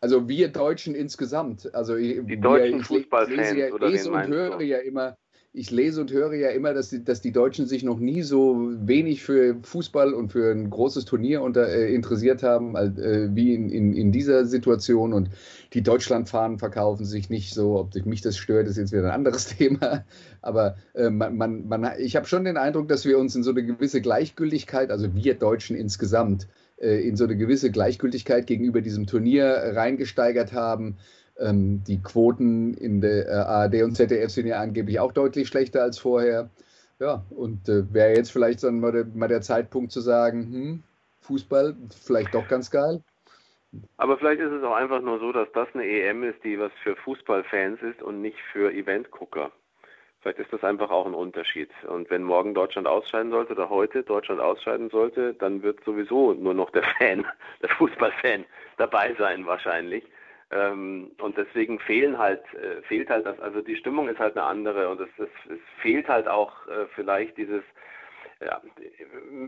Also 0.00 0.28
wir 0.28 0.48
Deutschen 0.48 0.94
insgesamt. 0.94 1.74
Also 1.74 1.96
die 1.96 2.40
deutschen 2.40 2.84
Fußballfans 2.84 3.56
ja, 3.56 3.72
oder 3.72 3.88
lese 3.88 4.10
und 4.10 4.28
höre 4.28 4.60
ja 4.60 4.78
immer, 4.78 5.16
ich 5.56 5.70
lese 5.70 6.02
und 6.02 6.12
höre 6.12 6.34
ja 6.34 6.50
immer, 6.50 6.74
dass 6.74 6.90
die, 6.90 7.02
dass 7.02 7.22
die 7.22 7.32
Deutschen 7.32 7.64
sich 7.64 7.82
noch 7.82 7.98
nie 7.98 8.20
so 8.20 8.72
wenig 8.76 9.22
für 9.22 9.56
Fußball 9.62 10.12
und 10.12 10.30
für 10.30 10.52
ein 10.52 10.68
großes 10.68 11.06
Turnier 11.06 11.40
unter, 11.40 11.66
äh, 11.66 11.94
interessiert 11.94 12.42
haben 12.42 12.76
äh, 12.76 13.34
wie 13.34 13.54
in, 13.54 13.70
in, 13.70 13.94
in, 13.94 14.12
dieser 14.12 14.44
Situation. 14.44 15.14
Und 15.14 15.30
die 15.72 15.82
Deutschlandfahnen 15.82 16.58
verkaufen 16.58 17.06
sich 17.06 17.30
nicht 17.30 17.54
so. 17.54 17.78
Ob 17.78 17.94
mich 18.04 18.20
das 18.20 18.36
stört, 18.36 18.68
ist 18.68 18.76
jetzt 18.76 18.92
wieder 18.92 19.04
ein 19.04 19.14
anderes 19.14 19.46
Thema. 19.56 20.04
Aber 20.42 20.76
äh, 20.92 21.08
man, 21.08 21.38
man, 21.38 21.66
man, 21.66 21.90
ich 22.00 22.16
habe 22.16 22.26
schon 22.26 22.44
den 22.44 22.58
Eindruck, 22.58 22.88
dass 22.88 23.06
wir 23.06 23.18
uns 23.18 23.34
in 23.34 23.42
so 23.42 23.50
eine 23.52 23.64
gewisse 23.64 24.02
Gleichgültigkeit, 24.02 24.90
also 24.90 25.14
wir 25.14 25.36
Deutschen 25.36 25.74
insgesamt, 25.74 26.48
äh, 26.76 27.00
in 27.08 27.16
so 27.16 27.24
eine 27.24 27.36
gewisse 27.36 27.70
Gleichgültigkeit 27.70 28.46
gegenüber 28.46 28.82
diesem 28.82 29.06
Turnier 29.06 29.72
reingesteigert 29.74 30.52
haben 30.52 30.98
ähm, 31.38 31.82
die 31.84 32.02
Quoten 32.02 32.74
in 32.74 33.00
der 33.00 33.26
äh, 33.26 33.30
ARD 33.32 33.82
und 33.82 33.96
ZDF 33.96 34.30
sind 34.30 34.46
ja 34.46 34.60
angeblich 34.60 35.00
auch 35.00 35.12
deutlich 35.12 35.48
schlechter 35.48 35.82
als 35.82 35.98
vorher. 35.98 36.50
Ja, 36.98 37.24
und 37.30 37.68
äh, 37.68 37.92
wäre 37.92 38.16
jetzt 38.16 38.32
vielleicht 38.32 38.62
dann 38.62 38.80
mal 38.80 38.92
der, 38.92 39.04
mal 39.04 39.28
der 39.28 39.42
Zeitpunkt 39.42 39.92
zu 39.92 40.00
sagen, 40.00 40.42
hm, 40.52 40.82
Fußball, 41.20 41.76
vielleicht 41.90 42.34
doch 42.34 42.48
ganz 42.48 42.70
geil. 42.70 43.02
Aber 43.98 44.16
vielleicht 44.16 44.40
ist 44.40 44.52
es 44.52 44.62
auch 44.62 44.74
einfach 44.74 45.02
nur 45.02 45.18
so, 45.18 45.32
dass 45.32 45.48
das 45.52 45.68
eine 45.74 45.84
EM 45.84 46.22
ist, 46.22 46.42
die 46.44 46.58
was 46.58 46.72
für 46.82 46.96
Fußballfans 46.96 47.82
ist 47.82 48.02
und 48.02 48.22
nicht 48.22 48.38
für 48.52 48.72
Eventgucker. 48.72 49.50
Vielleicht 50.20 50.38
ist 50.38 50.52
das 50.52 50.64
einfach 50.64 50.90
auch 50.90 51.06
ein 51.06 51.14
Unterschied. 51.14 51.70
Und 51.86 52.08
wenn 52.10 52.22
morgen 52.22 52.54
Deutschland 52.54 52.88
ausscheiden 52.88 53.30
sollte 53.30 53.52
oder 53.52 53.68
heute 53.68 54.02
Deutschland 54.02 54.40
ausscheiden 54.40 54.90
sollte, 54.90 55.34
dann 55.34 55.62
wird 55.62 55.84
sowieso 55.84 56.32
nur 56.32 56.54
noch 56.54 56.70
der 56.70 56.82
Fan, 56.98 57.26
der 57.62 57.68
Fußballfan 57.70 58.44
dabei 58.78 59.14
sein 59.18 59.46
wahrscheinlich. 59.46 60.04
Ähm, 60.50 61.10
und 61.20 61.36
deswegen 61.36 61.80
fehlen 61.80 62.18
halt, 62.18 62.42
äh, 62.54 62.82
fehlt 62.82 63.10
halt 63.10 63.26
das, 63.26 63.38
also 63.40 63.60
die 63.62 63.76
Stimmung 63.76 64.08
ist 64.08 64.20
halt 64.20 64.36
eine 64.36 64.46
andere 64.46 64.88
und 64.88 65.00
es, 65.00 65.08
es, 65.18 65.50
es 65.50 65.58
fehlt 65.82 66.08
halt 66.08 66.28
auch 66.28 66.66
äh, 66.68 66.86
vielleicht 66.94 67.36
dieses 67.36 67.64
ja, 68.40 68.60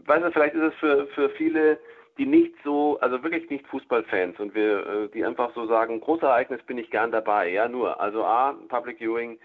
weiß 0.07 0.23
nicht, 0.23 0.33
vielleicht 0.33 0.55
ist 0.55 0.73
es 0.73 0.75
für, 0.77 1.07
für 1.09 1.29
viele, 1.31 1.79
die 2.17 2.27
nicht 2.27 2.55
so, 2.65 2.99
also 3.01 3.23
wirklich 3.23 3.49
nicht 3.51 3.67
Fußballfans 3.69 4.41
und 4.41 4.55
wir, 4.55 4.87
äh, 4.87 5.09
die 5.09 5.25
einfach 5.25 5.55
so 5.55 5.67
sagen, 5.67 6.01
Großereignis 6.01 6.63
bin 6.63 6.79
ich 6.79 6.91
gern 6.91 7.13
dabei, 7.13 7.51
ja 7.51 7.69
nur. 7.69 8.01
Also 8.01 8.25
A, 8.25 8.57
Public 8.69 8.99
Viewing, 8.99 9.39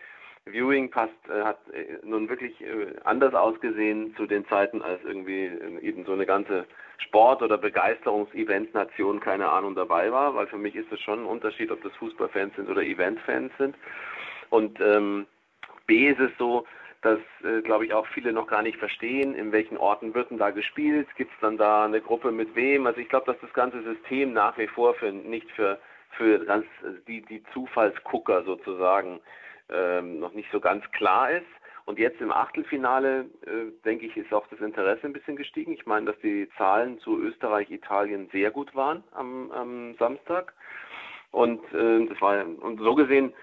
Viewing 0.45 0.91
passt, 0.91 1.13
äh, 1.29 1.43
hat 1.43 1.60
äh, 1.69 1.99
nun 2.03 2.27
wirklich 2.27 2.60
äh, 2.62 2.93
anders 3.06 3.34
ausgesehen 3.34 4.13
zu 4.15 4.25
den 4.25 4.45
Zeiten, 4.47 4.82
als 4.82 5.01
irgendwie 5.03 5.49
eben 5.82 6.06
so 6.06 6.13
eine 6.13 6.25
ganze 6.25 6.65
Sport- 6.97 7.41
oder 7.41 7.58
Begeisterungsevent-Nation, 7.58 9.19
keine 9.19 9.49
Ahnung, 9.49 9.75
dabei 9.75 10.12
war, 10.12 10.36
weil 10.36 10.47
für 10.47 10.58
mich 10.58 10.75
ist 10.75 10.91
es 10.91 10.99
schon 10.99 11.21
ein 11.21 11.25
Unterschied, 11.25 11.71
ob 11.71 11.82
das 11.82 11.95
Fußballfans 11.95 12.56
sind 12.56 12.69
oder 12.69 12.82
Eventfans 12.82 13.51
sind. 13.58 13.75
Und 14.49 14.79
ähm, 14.82 15.27
B 15.88 16.10
ist 16.10 16.19
es 16.19 16.32
so, 16.38 16.65
dass, 17.01 17.19
äh, 17.43 17.62
glaube 17.62 17.86
ich, 17.86 17.93
auch 17.93 18.08
viele 18.08 18.34
noch 18.34 18.47
gar 18.47 18.62
nicht 18.62 18.77
verstehen, 18.77 19.36
in 19.36 19.51
welchen 19.51 19.77
Orten 19.77 20.13
wird 20.13 20.29
denn 20.29 20.38
da 20.38 20.51
gespielt, 20.51 21.08
gibt 21.15 21.32
es 21.34 21.39
dann 21.41 21.58
da 21.58 21.86
eine 21.86 22.01
Gruppe 22.01 22.32
mit 22.32 22.56
wem. 22.56 22.86
Also 22.86 22.99
ich 22.99 23.10
glaube, 23.10 23.32
dass 23.32 23.39
das 23.41 23.53
ganze 23.53 23.82
System 23.84 24.34
nach 24.34 24.58
wie 24.58 24.67
vor 24.67 24.93
für 24.95 25.12
nicht 25.12 25.49
für, 25.51 25.79
für 26.12 26.45
ganz 26.45 26.65
die, 27.08 27.21
die 27.21 27.43
Zufallsgucker 27.53 28.43
sozusagen 28.43 29.19
ähm, 29.69 30.19
noch 30.19 30.34
nicht 30.34 30.49
so 30.52 30.60
ganz 30.60 30.84
klar 30.91 31.32
ist. 31.32 31.45
Und 31.86 31.99
jetzt 31.99 32.21
im 32.21 32.32
Achtelfinale, 32.32 33.26
äh, 33.45 33.71
denke 33.84 34.06
ich, 34.06 34.15
ist 34.15 34.34
auch 34.34 34.47
das 34.47 34.62
Interesse 34.62 35.06
ein 35.06 35.13
bisschen 35.13 35.36
gestiegen. 35.36 35.73
Ich 35.73 35.86
meine, 35.86 36.08
dass 36.08 36.19
die 36.21 36.49
Zahlen 36.58 36.97
zu 36.99 37.19
Österreich, 37.19 37.69
Italien 37.69 38.30
sehr 38.32 38.52
gut 38.52 38.73
waren 38.73 39.04
am, 39.12 39.52
am 39.52 39.95
Samstag. 39.95 40.54
Und 41.32 41.62
äh, 41.73 42.06
das 42.06 42.21
war 42.21 42.45
und 42.45 42.80
so 42.80 42.95
gesehen 42.95 43.34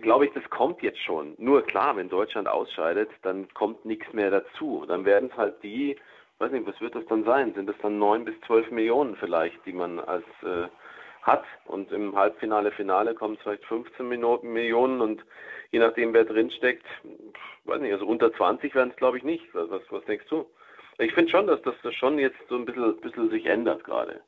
glaube 0.00 0.26
ich, 0.26 0.32
das 0.32 0.48
kommt 0.50 0.82
jetzt 0.82 1.00
schon. 1.00 1.34
Nur 1.38 1.62
klar, 1.62 1.96
wenn 1.96 2.08
Deutschland 2.08 2.48
ausscheidet, 2.48 3.10
dann 3.22 3.52
kommt 3.54 3.84
nichts 3.84 4.12
mehr 4.12 4.30
dazu. 4.30 4.84
Dann 4.86 5.04
werden 5.04 5.30
es 5.30 5.36
halt 5.36 5.62
die, 5.62 5.96
weiß 6.38 6.52
nicht, 6.52 6.66
was 6.66 6.80
wird 6.80 6.94
das 6.94 7.06
dann 7.06 7.24
sein? 7.24 7.54
Sind 7.54 7.68
es 7.68 7.76
dann 7.82 7.98
neun 7.98 8.24
bis 8.24 8.34
zwölf 8.46 8.70
Millionen 8.70 9.16
vielleicht, 9.16 9.64
die 9.66 9.72
man 9.72 9.98
als 10.00 10.24
äh, 10.42 10.68
hat? 11.26 11.44
Und 11.66 11.90
im 11.92 12.16
Halbfinale, 12.16 12.70
Finale 12.72 13.14
kommen 13.14 13.34
es 13.34 13.42
vielleicht 13.42 13.64
15 13.64 14.08
Minuten, 14.08 14.52
Millionen 14.52 15.00
und 15.00 15.22
je 15.70 15.78
nachdem, 15.78 16.12
wer 16.14 16.24
drinsteckt, 16.24 16.86
weiß 17.64 17.80
nicht, 17.80 17.92
also 17.92 18.06
unter 18.06 18.32
20 18.32 18.74
werden 18.74 18.90
es 18.90 18.96
glaube 18.96 19.18
ich 19.18 19.24
nicht. 19.24 19.44
Was, 19.52 19.82
was, 19.90 20.04
denkst 20.04 20.26
du? 20.30 20.46
Ich 20.98 21.12
finde 21.12 21.30
schon, 21.30 21.46
dass 21.46 21.60
das 21.62 21.74
schon 21.94 22.18
jetzt 22.18 22.38
so 22.48 22.56
ein 22.56 22.64
bisschen, 22.64 22.96
bisschen 23.00 23.30
sich 23.30 23.46
ändert 23.46 23.84
gerade. 23.84 24.20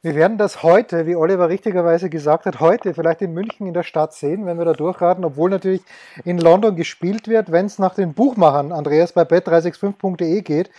Wir 0.00 0.14
werden 0.14 0.38
das 0.38 0.62
heute, 0.62 1.06
wie 1.06 1.16
Oliver 1.16 1.48
richtigerweise 1.48 2.08
gesagt 2.08 2.46
hat, 2.46 2.60
heute 2.60 2.94
vielleicht 2.94 3.20
in 3.20 3.34
München 3.34 3.66
in 3.66 3.74
der 3.74 3.82
Stadt 3.82 4.12
sehen, 4.12 4.46
wenn 4.46 4.56
wir 4.56 4.64
da 4.64 4.72
durchraten, 4.72 5.24
obwohl 5.24 5.50
natürlich 5.50 5.82
in 6.24 6.38
London 6.38 6.76
gespielt 6.76 7.26
wird. 7.26 7.50
Wenn 7.50 7.66
es 7.66 7.80
nach 7.80 7.96
den 7.96 8.14
Buchmachern, 8.14 8.70
Andreas, 8.70 9.12
bei 9.12 9.22
bet365.de 9.22 10.42
geht, 10.42 10.70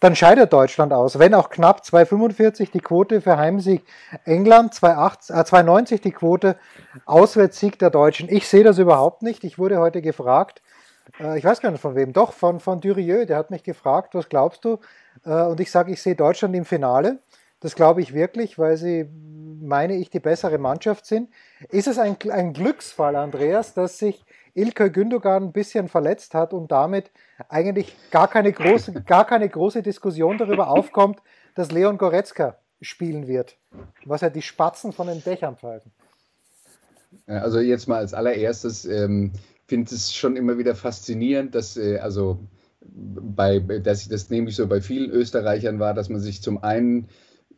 dann 0.00 0.14
scheidet 0.14 0.52
Deutschland 0.52 0.92
aus. 0.92 1.18
Wenn 1.18 1.34
auch 1.34 1.50
knapp 1.50 1.80
2,45 1.80 2.70
die 2.70 2.80
Quote 2.80 3.20
für 3.20 3.36
Heimsieg 3.36 3.84
England, 4.24 4.74
2,90 4.74 5.94
äh, 5.94 5.98
die 5.98 6.12
Quote 6.12 6.56
Auswärtssieg 7.04 7.78
der 7.78 7.90
Deutschen. 7.90 8.28
Ich 8.28 8.48
sehe 8.48 8.64
das 8.64 8.78
überhaupt 8.78 9.22
nicht. 9.22 9.44
Ich 9.44 9.58
wurde 9.58 9.78
heute 9.78 10.00
gefragt, 10.00 10.62
äh, 11.20 11.36
ich 11.38 11.44
weiß 11.44 11.60
gar 11.60 11.70
nicht 11.70 11.80
von 11.80 11.96
wem, 11.96 12.12
doch 12.12 12.32
von, 12.32 12.60
von 12.60 12.80
Durieux, 12.80 13.26
der 13.26 13.36
hat 13.36 13.50
mich 13.50 13.64
gefragt, 13.64 14.14
was 14.14 14.28
glaubst 14.28 14.64
du? 14.64 14.78
Äh, 15.24 15.42
und 15.42 15.58
ich 15.60 15.70
sage, 15.70 15.92
ich 15.92 16.00
sehe 16.00 16.14
Deutschland 16.14 16.54
im 16.54 16.64
Finale. 16.64 17.18
Das 17.60 17.74
glaube 17.74 18.00
ich 18.00 18.14
wirklich, 18.14 18.56
weil 18.56 18.76
sie, 18.76 19.08
meine 19.60 19.96
ich, 19.96 20.10
die 20.10 20.20
bessere 20.20 20.58
Mannschaft 20.58 21.06
sind. 21.06 21.28
Ist 21.70 21.88
es 21.88 21.98
ein, 21.98 22.16
ein 22.30 22.52
Glücksfall, 22.52 23.16
Andreas, 23.16 23.74
dass 23.74 23.98
sich 23.98 24.24
Ilkay 24.58 24.90
Gündogan 24.90 25.44
ein 25.44 25.52
bisschen 25.52 25.88
verletzt 25.88 26.34
hat 26.34 26.52
und 26.52 26.70
damit 26.72 27.10
eigentlich 27.48 27.94
gar 28.10 28.28
keine 28.28 28.52
große, 28.52 28.92
gar 29.06 29.26
keine 29.26 29.48
große 29.48 29.82
Diskussion 29.82 30.38
darüber 30.38 30.68
aufkommt, 30.68 31.20
dass 31.54 31.70
Leon 31.70 31.98
Goretzka 31.98 32.58
spielen 32.80 33.26
wird, 33.26 33.56
was 34.04 34.20
ja 34.20 34.30
die 34.30 34.42
Spatzen 34.42 34.92
von 34.92 35.08
den 35.08 35.22
Dächern 35.22 35.56
pfeifen? 35.56 35.92
Also 37.26 37.60
jetzt 37.60 37.88
mal 37.88 37.98
als 37.98 38.14
allererstes 38.14 38.84
ähm, 38.84 39.32
finde 39.66 39.94
es 39.94 40.14
schon 40.14 40.36
immer 40.36 40.58
wieder 40.58 40.74
faszinierend, 40.74 41.54
dass 41.54 41.76
äh, 41.76 41.98
also 41.98 42.40
bei, 42.80 43.58
dass 43.58 44.02
ich 44.02 44.08
das 44.08 44.30
nämlich 44.30 44.56
so 44.56 44.66
bei 44.66 44.80
vielen 44.80 45.10
Österreichern 45.10 45.78
war, 45.78 45.94
dass 45.94 46.08
man 46.08 46.20
sich 46.20 46.42
zum 46.42 46.62
einen 46.62 47.08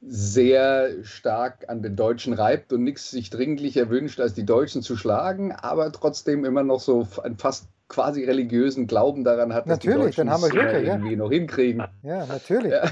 sehr 0.03 1.05
stark 1.05 1.69
an 1.69 1.83
den 1.83 1.95
Deutschen 1.95 2.33
reibt 2.33 2.73
und 2.73 2.83
nichts 2.83 3.11
sich 3.11 3.31
dringlicher 3.31 3.91
wünscht, 3.91 4.21
als 4.21 4.35
die 4.35 4.47
Deutschen 4.47 4.83
zu 4.83 4.97
schlagen, 4.97 5.53
aber 5.53 5.93
trotzdem 5.93 6.45
immer 6.45 6.63
noch 6.63 6.81
so 6.81 7.07
einen 7.23 7.37
fast 7.37 7.67
quasi 7.89 8.25
religiösen 8.25 8.87
Glauben 8.87 9.25
daran 9.25 9.53
hat, 9.53 9.67
dass 9.67 9.79
natürlich, 9.85 10.17
die 10.17 10.23
Deutschen 10.23 10.29
es 10.29 10.55
irgendwie 10.85 11.11
ja. 11.11 11.17
noch 11.17 11.31
hinkriegen. 11.31 11.85
Ja, 12.03 12.25
natürlich. 12.27 12.73
Ja. 12.73 12.85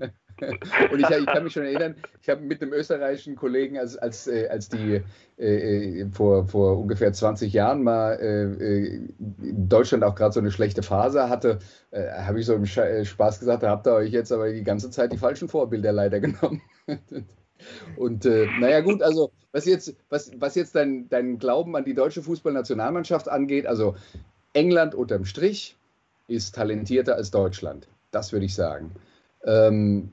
Und 0.92 1.00
ich, 1.00 1.10
ich, 1.10 1.26
kann 1.26 1.44
mich 1.44 1.52
schon 1.52 1.64
erinnern, 1.64 1.96
ich 2.22 2.28
habe 2.28 2.42
mit 2.42 2.62
einem 2.62 2.72
österreichischen 2.72 3.36
Kollegen, 3.36 3.78
als, 3.78 3.96
als, 3.96 4.26
äh, 4.26 4.48
als 4.48 4.68
die 4.68 5.02
äh, 5.38 6.00
äh 6.00 6.06
vor, 6.12 6.46
vor 6.46 6.78
ungefähr 6.78 7.12
20 7.12 7.52
Jahren 7.52 7.82
mal 7.82 8.12
äh, 8.14 8.44
äh 8.44 9.08
Deutschland 9.18 10.04
auch 10.04 10.14
gerade 10.14 10.32
so 10.32 10.40
eine 10.40 10.50
schlechte 10.50 10.82
Phase 10.82 11.28
hatte, 11.28 11.58
äh, 11.90 12.08
habe 12.10 12.40
ich 12.40 12.46
so 12.46 12.54
im 12.54 12.66
Spaß 12.66 13.40
gesagt, 13.40 13.62
da 13.62 13.70
habt 13.70 13.86
ihr 13.86 13.94
euch 13.94 14.10
jetzt 14.10 14.32
aber 14.32 14.50
die 14.52 14.64
ganze 14.64 14.90
Zeit 14.90 15.12
die 15.12 15.18
falschen 15.18 15.48
Vorbilder 15.48 15.92
leider 15.92 16.20
genommen. 16.20 16.62
Und 17.96 18.24
äh, 18.24 18.46
naja, 18.58 18.80
gut, 18.80 19.02
also 19.02 19.32
was 19.52 19.66
jetzt, 19.66 19.94
was, 20.08 20.30
was 20.38 20.54
jetzt 20.54 20.74
dein, 20.74 21.08
dein 21.08 21.38
Glauben 21.38 21.76
an 21.76 21.84
die 21.84 21.94
deutsche 21.94 22.22
Fußballnationalmannschaft 22.22 23.28
angeht, 23.28 23.66
also 23.66 23.96
England 24.52 24.94
unterm 24.94 25.24
Strich 25.24 25.76
ist 26.28 26.54
talentierter 26.54 27.16
als 27.16 27.30
Deutschland. 27.30 27.88
Das 28.10 28.32
würde 28.32 28.46
ich 28.46 28.54
sagen. 28.54 28.92
Ähm, 29.44 30.12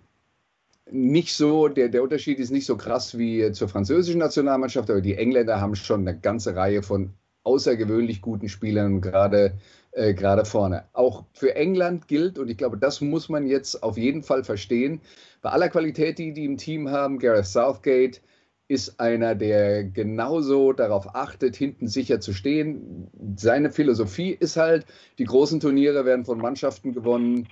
nicht 0.92 1.34
so, 1.34 1.68
der, 1.68 1.90
der 1.90 2.04
Unterschied 2.04 2.40
ist 2.40 2.52
nicht 2.52 2.66
so 2.66 2.78
krass 2.78 3.18
wie 3.18 3.52
zur 3.52 3.68
französischen 3.68 4.20
Nationalmannschaft, 4.20 4.90
aber 4.90 5.02
die 5.02 5.16
Engländer 5.16 5.60
haben 5.62 5.76
schon 5.76 6.08
eine 6.08 6.20
ganze 6.20 6.56
Reihe 6.56 6.82
von 6.84 7.14
außergewöhnlich 7.44 8.22
guten 8.22 8.50
Spielern, 8.50 9.02
gerade 9.02 9.58
äh, 9.92 10.14
gerade 10.14 10.46
vorne. 10.46 10.86
Auch 10.94 11.26
für 11.34 11.56
England 11.56 12.08
gilt, 12.08 12.38
und 12.38 12.50
ich 12.50 12.58
glaube, 12.58 12.78
das 12.78 13.02
muss 13.02 13.30
man 13.30 13.48
jetzt 13.48 13.82
auf 13.84 13.98
jeden 13.98 14.22
Fall 14.22 14.44
verstehen, 14.44 15.02
bei 15.42 15.50
aller 15.50 15.70
Qualität, 15.70 16.20
die 16.20 16.34
die 16.34 16.46
im 16.46 16.58
Team 16.58 16.90
haben, 16.90 17.20
Gareth 17.20 17.46
Southgate 17.46 18.22
ist 18.70 19.00
einer, 19.00 19.34
der 19.34 19.86
genauso 19.86 20.74
darauf 20.74 21.16
achtet, 21.16 21.56
hinten 21.56 21.88
sicher 21.88 22.20
zu 22.20 22.34
stehen. 22.34 23.10
Seine 23.38 23.72
Philosophie 23.72 24.32
ist 24.32 24.58
halt, 24.58 24.86
die 25.20 25.24
großen 25.24 25.62
Turniere 25.62 26.04
werden 26.06 26.26
von 26.26 26.38
Mannschaften 26.38 26.92
gewonnen, 26.92 27.48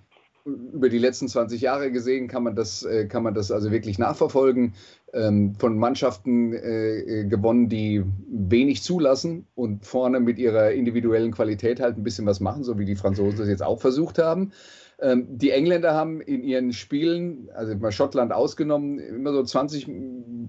über 0.45 0.89
die 0.89 0.99
letzten 0.99 1.27
20 1.27 1.59
Jahre 1.59 1.91
gesehen 1.91 2.27
kann 2.27 2.43
man 2.43 2.55
das, 2.55 2.83
äh, 2.83 3.07
kann 3.07 3.23
man 3.23 3.33
das 3.33 3.51
also 3.51 3.71
wirklich 3.71 3.97
nachverfolgen. 3.97 4.75
Ähm, 5.11 5.55
von 5.55 5.77
Mannschaften 5.77 6.53
äh, 6.53 7.21
äh, 7.21 7.25
gewonnen, 7.25 7.67
die 7.67 8.03
wenig 8.27 8.83
zulassen 8.83 9.47
und 9.55 9.85
vorne 9.85 10.19
mit 10.19 10.37
ihrer 10.37 10.71
individuellen 10.71 11.31
Qualität 11.31 11.79
halt 11.79 11.97
ein 11.97 12.03
bisschen 12.03 12.25
was 12.25 12.39
machen, 12.39 12.63
so 12.63 12.77
wie 12.77 12.85
die 12.85 12.95
Franzosen 12.95 13.39
das 13.39 13.47
jetzt 13.47 13.63
auch 13.63 13.81
versucht 13.81 14.19
haben. 14.19 14.51
Ähm, 14.99 15.25
die 15.29 15.49
Engländer 15.49 15.93
haben 15.93 16.21
in 16.21 16.43
ihren 16.43 16.73
Spielen, 16.73 17.49
also 17.53 17.75
mal 17.75 17.91
Schottland 17.91 18.31
ausgenommen, 18.31 18.99
immer 18.99 19.33
so 19.33 19.43
20 19.43 19.87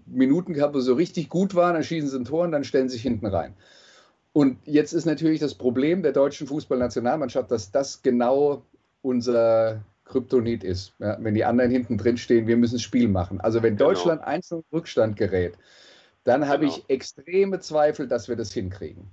Minuten 0.06 0.52
gehabt, 0.52 0.74
wo 0.74 0.80
sie 0.80 0.86
so 0.86 0.94
richtig 0.94 1.28
gut 1.30 1.54
waren, 1.54 1.74
dann 1.74 1.82
schießen 1.82 2.10
sie 2.10 2.18
ein 2.18 2.24
Tor 2.24 2.44
und 2.44 2.52
dann 2.52 2.64
stellen 2.64 2.88
sie 2.88 2.94
sich 2.94 3.02
hinten 3.02 3.26
rein. 3.26 3.54
Und 4.32 4.58
jetzt 4.64 4.92
ist 4.92 5.06
natürlich 5.06 5.40
das 5.40 5.54
Problem 5.54 6.02
der 6.02 6.12
deutschen 6.12 6.46
Fußballnationalmannschaft, 6.46 7.50
dass 7.50 7.70
das 7.70 8.02
genau 8.02 8.64
unser 9.06 9.84
Kryptonit 10.04 10.64
ist. 10.64 10.94
Ja, 10.98 11.16
wenn 11.20 11.34
die 11.34 11.44
anderen 11.44 11.70
hinten 11.70 11.96
drin 11.96 12.16
stehen, 12.16 12.46
wir 12.46 12.56
müssen 12.56 12.74
das 12.74 12.82
Spiel 12.82 13.08
machen. 13.08 13.40
Also 13.40 13.62
wenn 13.62 13.76
genau. 13.76 13.90
Deutschland 13.90 14.22
einzeln 14.22 14.62
Rückstand 14.72 15.16
gerät, 15.16 15.54
dann 16.24 16.40
genau. 16.40 16.52
habe 16.52 16.66
ich 16.66 16.84
extreme 16.88 17.60
Zweifel, 17.60 18.08
dass 18.08 18.28
wir 18.28 18.36
das 18.36 18.52
hinkriegen. 18.52 19.10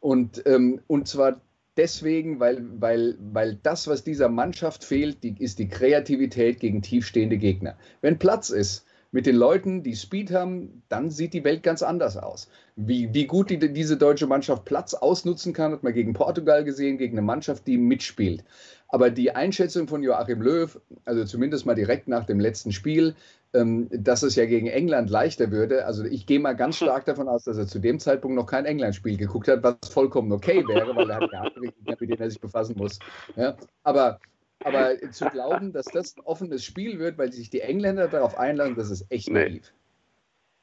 Und, 0.00 0.42
ähm, 0.46 0.80
und 0.86 1.08
zwar 1.08 1.40
deswegen, 1.76 2.40
weil, 2.40 2.64
weil, 2.80 3.16
weil 3.20 3.58
das, 3.62 3.86
was 3.86 4.02
dieser 4.02 4.28
Mannschaft 4.28 4.84
fehlt, 4.84 5.22
die, 5.22 5.34
ist 5.42 5.58
die 5.58 5.68
Kreativität 5.68 6.60
gegen 6.60 6.82
tiefstehende 6.82 7.36
Gegner. 7.36 7.76
Wenn 8.00 8.18
Platz 8.18 8.50
ist, 8.50 8.86
mit 9.14 9.26
den 9.26 9.36
Leuten, 9.36 9.84
die 9.84 9.94
Speed 9.94 10.32
haben, 10.32 10.82
dann 10.88 11.08
sieht 11.08 11.34
die 11.34 11.44
Welt 11.44 11.62
ganz 11.62 11.84
anders 11.84 12.16
aus. 12.16 12.48
Wie, 12.74 13.14
wie 13.14 13.26
gut 13.26 13.48
die, 13.48 13.72
diese 13.72 13.96
deutsche 13.96 14.26
Mannschaft 14.26 14.64
Platz 14.64 14.92
ausnutzen 14.92 15.52
kann, 15.52 15.70
hat 15.70 15.84
man 15.84 15.94
gegen 15.94 16.14
Portugal 16.14 16.64
gesehen, 16.64 16.98
gegen 16.98 17.16
eine 17.16 17.24
Mannschaft, 17.24 17.64
die 17.68 17.78
mitspielt. 17.78 18.42
Aber 18.88 19.10
die 19.10 19.34
Einschätzung 19.34 19.88
von 19.88 20.02
Joachim 20.02 20.40
Löw, 20.40 20.80
also 21.04 21.24
zumindest 21.24 21.66
mal 21.66 21.74
direkt 21.74 22.06
nach 22.06 22.24
dem 22.24 22.38
letzten 22.38 22.70
Spiel, 22.72 23.14
ähm, 23.52 23.88
dass 23.90 24.22
es 24.22 24.36
ja 24.36 24.46
gegen 24.46 24.66
England 24.66 25.10
leichter 25.10 25.50
würde. 25.50 25.86
Also 25.86 26.04
ich 26.04 26.26
gehe 26.26 26.40
mal 26.40 26.54
ganz 26.54 26.76
stark 26.76 27.04
davon 27.04 27.28
aus, 27.28 27.44
dass 27.44 27.56
er 27.56 27.66
zu 27.66 27.78
dem 27.78 27.98
Zeitpunkt 27.98 28.36
noch 28.36 28.46
kein 28.46 28.64
England-Spiel 28.64 29.16
geguckt 29.16 29.48
hat, 29.48 29.62
was 29.62 29.76
vollkommen 29.90 30.30
okay 30.32 30.64
wäre, 30.66 30.94
weil 30.94 31.10
er 31.10 31.16
hat 31.16 31.30
ja 31.32 31.50
mit 31.56 32.10
denen 32.10 32.20
er 32.20 32.30
sich 32.30 32.40
befassen 32.40 32.76
muss. 32.76 32.98
Ja, 33.36 33.56
aber 33.82 34.20
aber 34.64 34.96
zu 35.10 35.26
glauben, 35.26 35.72
dass 35.72 35.86
das 35.86 36.16
ein 36.16 36.22
offenes 36.22 36.64
Spiel 36.64 36.98
wird, 36.98 37.18
weil 37.18 37.32
sich 37.32 37.50
die 37.50 37.60
Engländer 37.60 38.08
darauf 38.08 38.38
einladen, 38.38 38.74
das 38.76 38.90
ist 38.90 39.06
echt 39.10 39.28
naiv. 39.28 39.72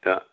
Ja. 0.03 0.23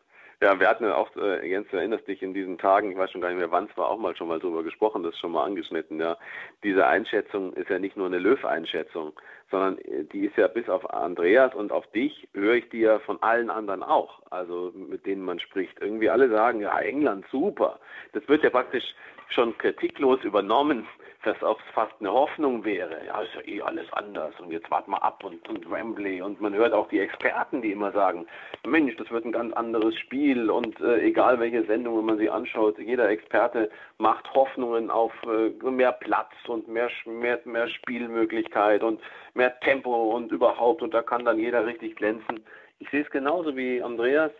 Ja, 0.41 0.61
wir 0.61 0.69
hatten 0.69 0.85
ja 0.85 0.95
auch, 0.95 1.15
äh, 1.17 1.49
Jens, 1.49 1.67
du 1.71 1.79
erinnerst 1.79 2.07
dich 2.07 2.23
in 2.23 2.33
diesen 2.33 2.59
Tagen, 2.59 2.93
ich 2.93 2.97
weiß 2.97 3.11
schon 3.11 3.21
gar 3.21 3.29
nicht 3.29 3.39
mehr 3.39 3.51
wann, 3.51 3.67
es 3.69 3.77
war 3.77 3.89
auch 3.89 3.99
mal 3.99 4.15
schon 4.17 4.29
mal 4.29 4.39
drüber 4.39 4.63
gesprochen, 4.63 5.03
das 5.03 5.15
ist 5.15 5.19
schon 5.19 5.33
mal 5.33 5.45
angeschnitten, 5.45 5.99
ja. 5.99 6.17
Diese 6.63 6.87
Einschätzung 6.87 7.53
ist 7.55 7.69
ja 7.71 7.81
nicht 7.81 7.97
nur 7.97 8.07
eine 8.07 8.19
Löw-Einschätzung, 8.19 9.13
sondern 9.51 9.79
äh, 9.79 10.05
die 10.05 10.27
ist 10.27 10.37
ja 10.37 10.49
bis 10.49 10.69
auf 10.69 10.89
Andreas 10.93 11.55
und 11.55 11.73
auf 11.73 11.87
dich, 11.89 12.29
höre 12.35 12.55
ich 12.55 12.69
die 12.71 12.81
ja 12.81 12.99
von 13.01 13.23
allen 13.23 13.51
anderen 13.51 13.83
auch, 13.83 14.23
also 14.31 14.73
mit 14.75 15.07
denen 15.07 15.23
man 15.23 15.41
spricht. 15.41 15.81
Irgendwie 15.81 16.11
alle 16.11 16.29
sagen, 16.31 16.61
ja, 16.61 16.79
England, 16.79 17.25
super. 17.31 17.79
Das 18.13 18.27
wird 18.29 18.43
ja 18.43 18.51
praktisch 18.51 18.95
schon 19.31 19.57
kritiklos 19.59 20.23
übernommen 20.25 20.87
das 21.25 21.43
auch 21.43 21.61
fast 21.75 21.93
eine 22.01 22.13
Hoffnung 22.13 22.65
wäre. 22.65 23.05
Ja, 23.07 23.21
ist 23.21 23.35
ja 23.35 23.41
eh 23.47 23.63
alles 23.63 23.93
anders 23.93 24.33
und 24.41 24.51
jetzt 24.51 24.71
warten 24.71 24.93
wir 24.93 25.03
ab 25.03 25.23
und, 25.25 25.47
und 25.49 25.71
Wembley 25.71 26.23
und 26.23 26.41
man 26.41 26.55
hört 26.55 26.73
auch 26.73 26.89
die 26.89 27.01
Experten, 27.01 27.61
die 27.61 27.73
immer 27.73 27.93
sagen, 27.93 28.27
Mensch, 28.67 28.97
das 28.97 29.11
wird 29.11 29.25
ein 29.25 29.33
ganz 29.33 29.53
anderes 29.55 29.97
Spiel 29.97 30.51
und 30.51 30.81
äh, 30.81 31.01
egal 31.01 31.41
welche 31.41 31.65
Sendung, 31.65 32.05
man 32.05 32.19
sie 32.19 32.31
anschaut, 32.31 32.79
jeder 32.79 33.09
Experte 33.09 33.71
macht 33.99 34.33
Hoffnungen 34.33 34.91
auf 34.91 35.13
äh, 35.25 35.51
mehr 35.71 35.93
Platz 35.93 36.33
und 36.47 36.69
mehr, 36.69 36.89
mehr, 37.05 37.41
mehr 37.45 37.69
Spielmöglichkeit 37.69 38.83
und 38.83 39.01
mehr 39.35 39.59
Tempo 39.61 40.15
und 40.15 40.31
überhaupt 40.33 40.83
und 40.83 40.95
da 40.95 41.03
kann 41.03 41.25
dann 41.25 41.39
jeder 41.39 41.67
richtig 41.67 41.97
glänzen. 41.97 42.41
Ich 42.79 42.89
sehe 42.91 43.03
es 43.03 43.11
genauso 43.11 43.57
wie 43.57 43.83
Andreas. 43.83 44.31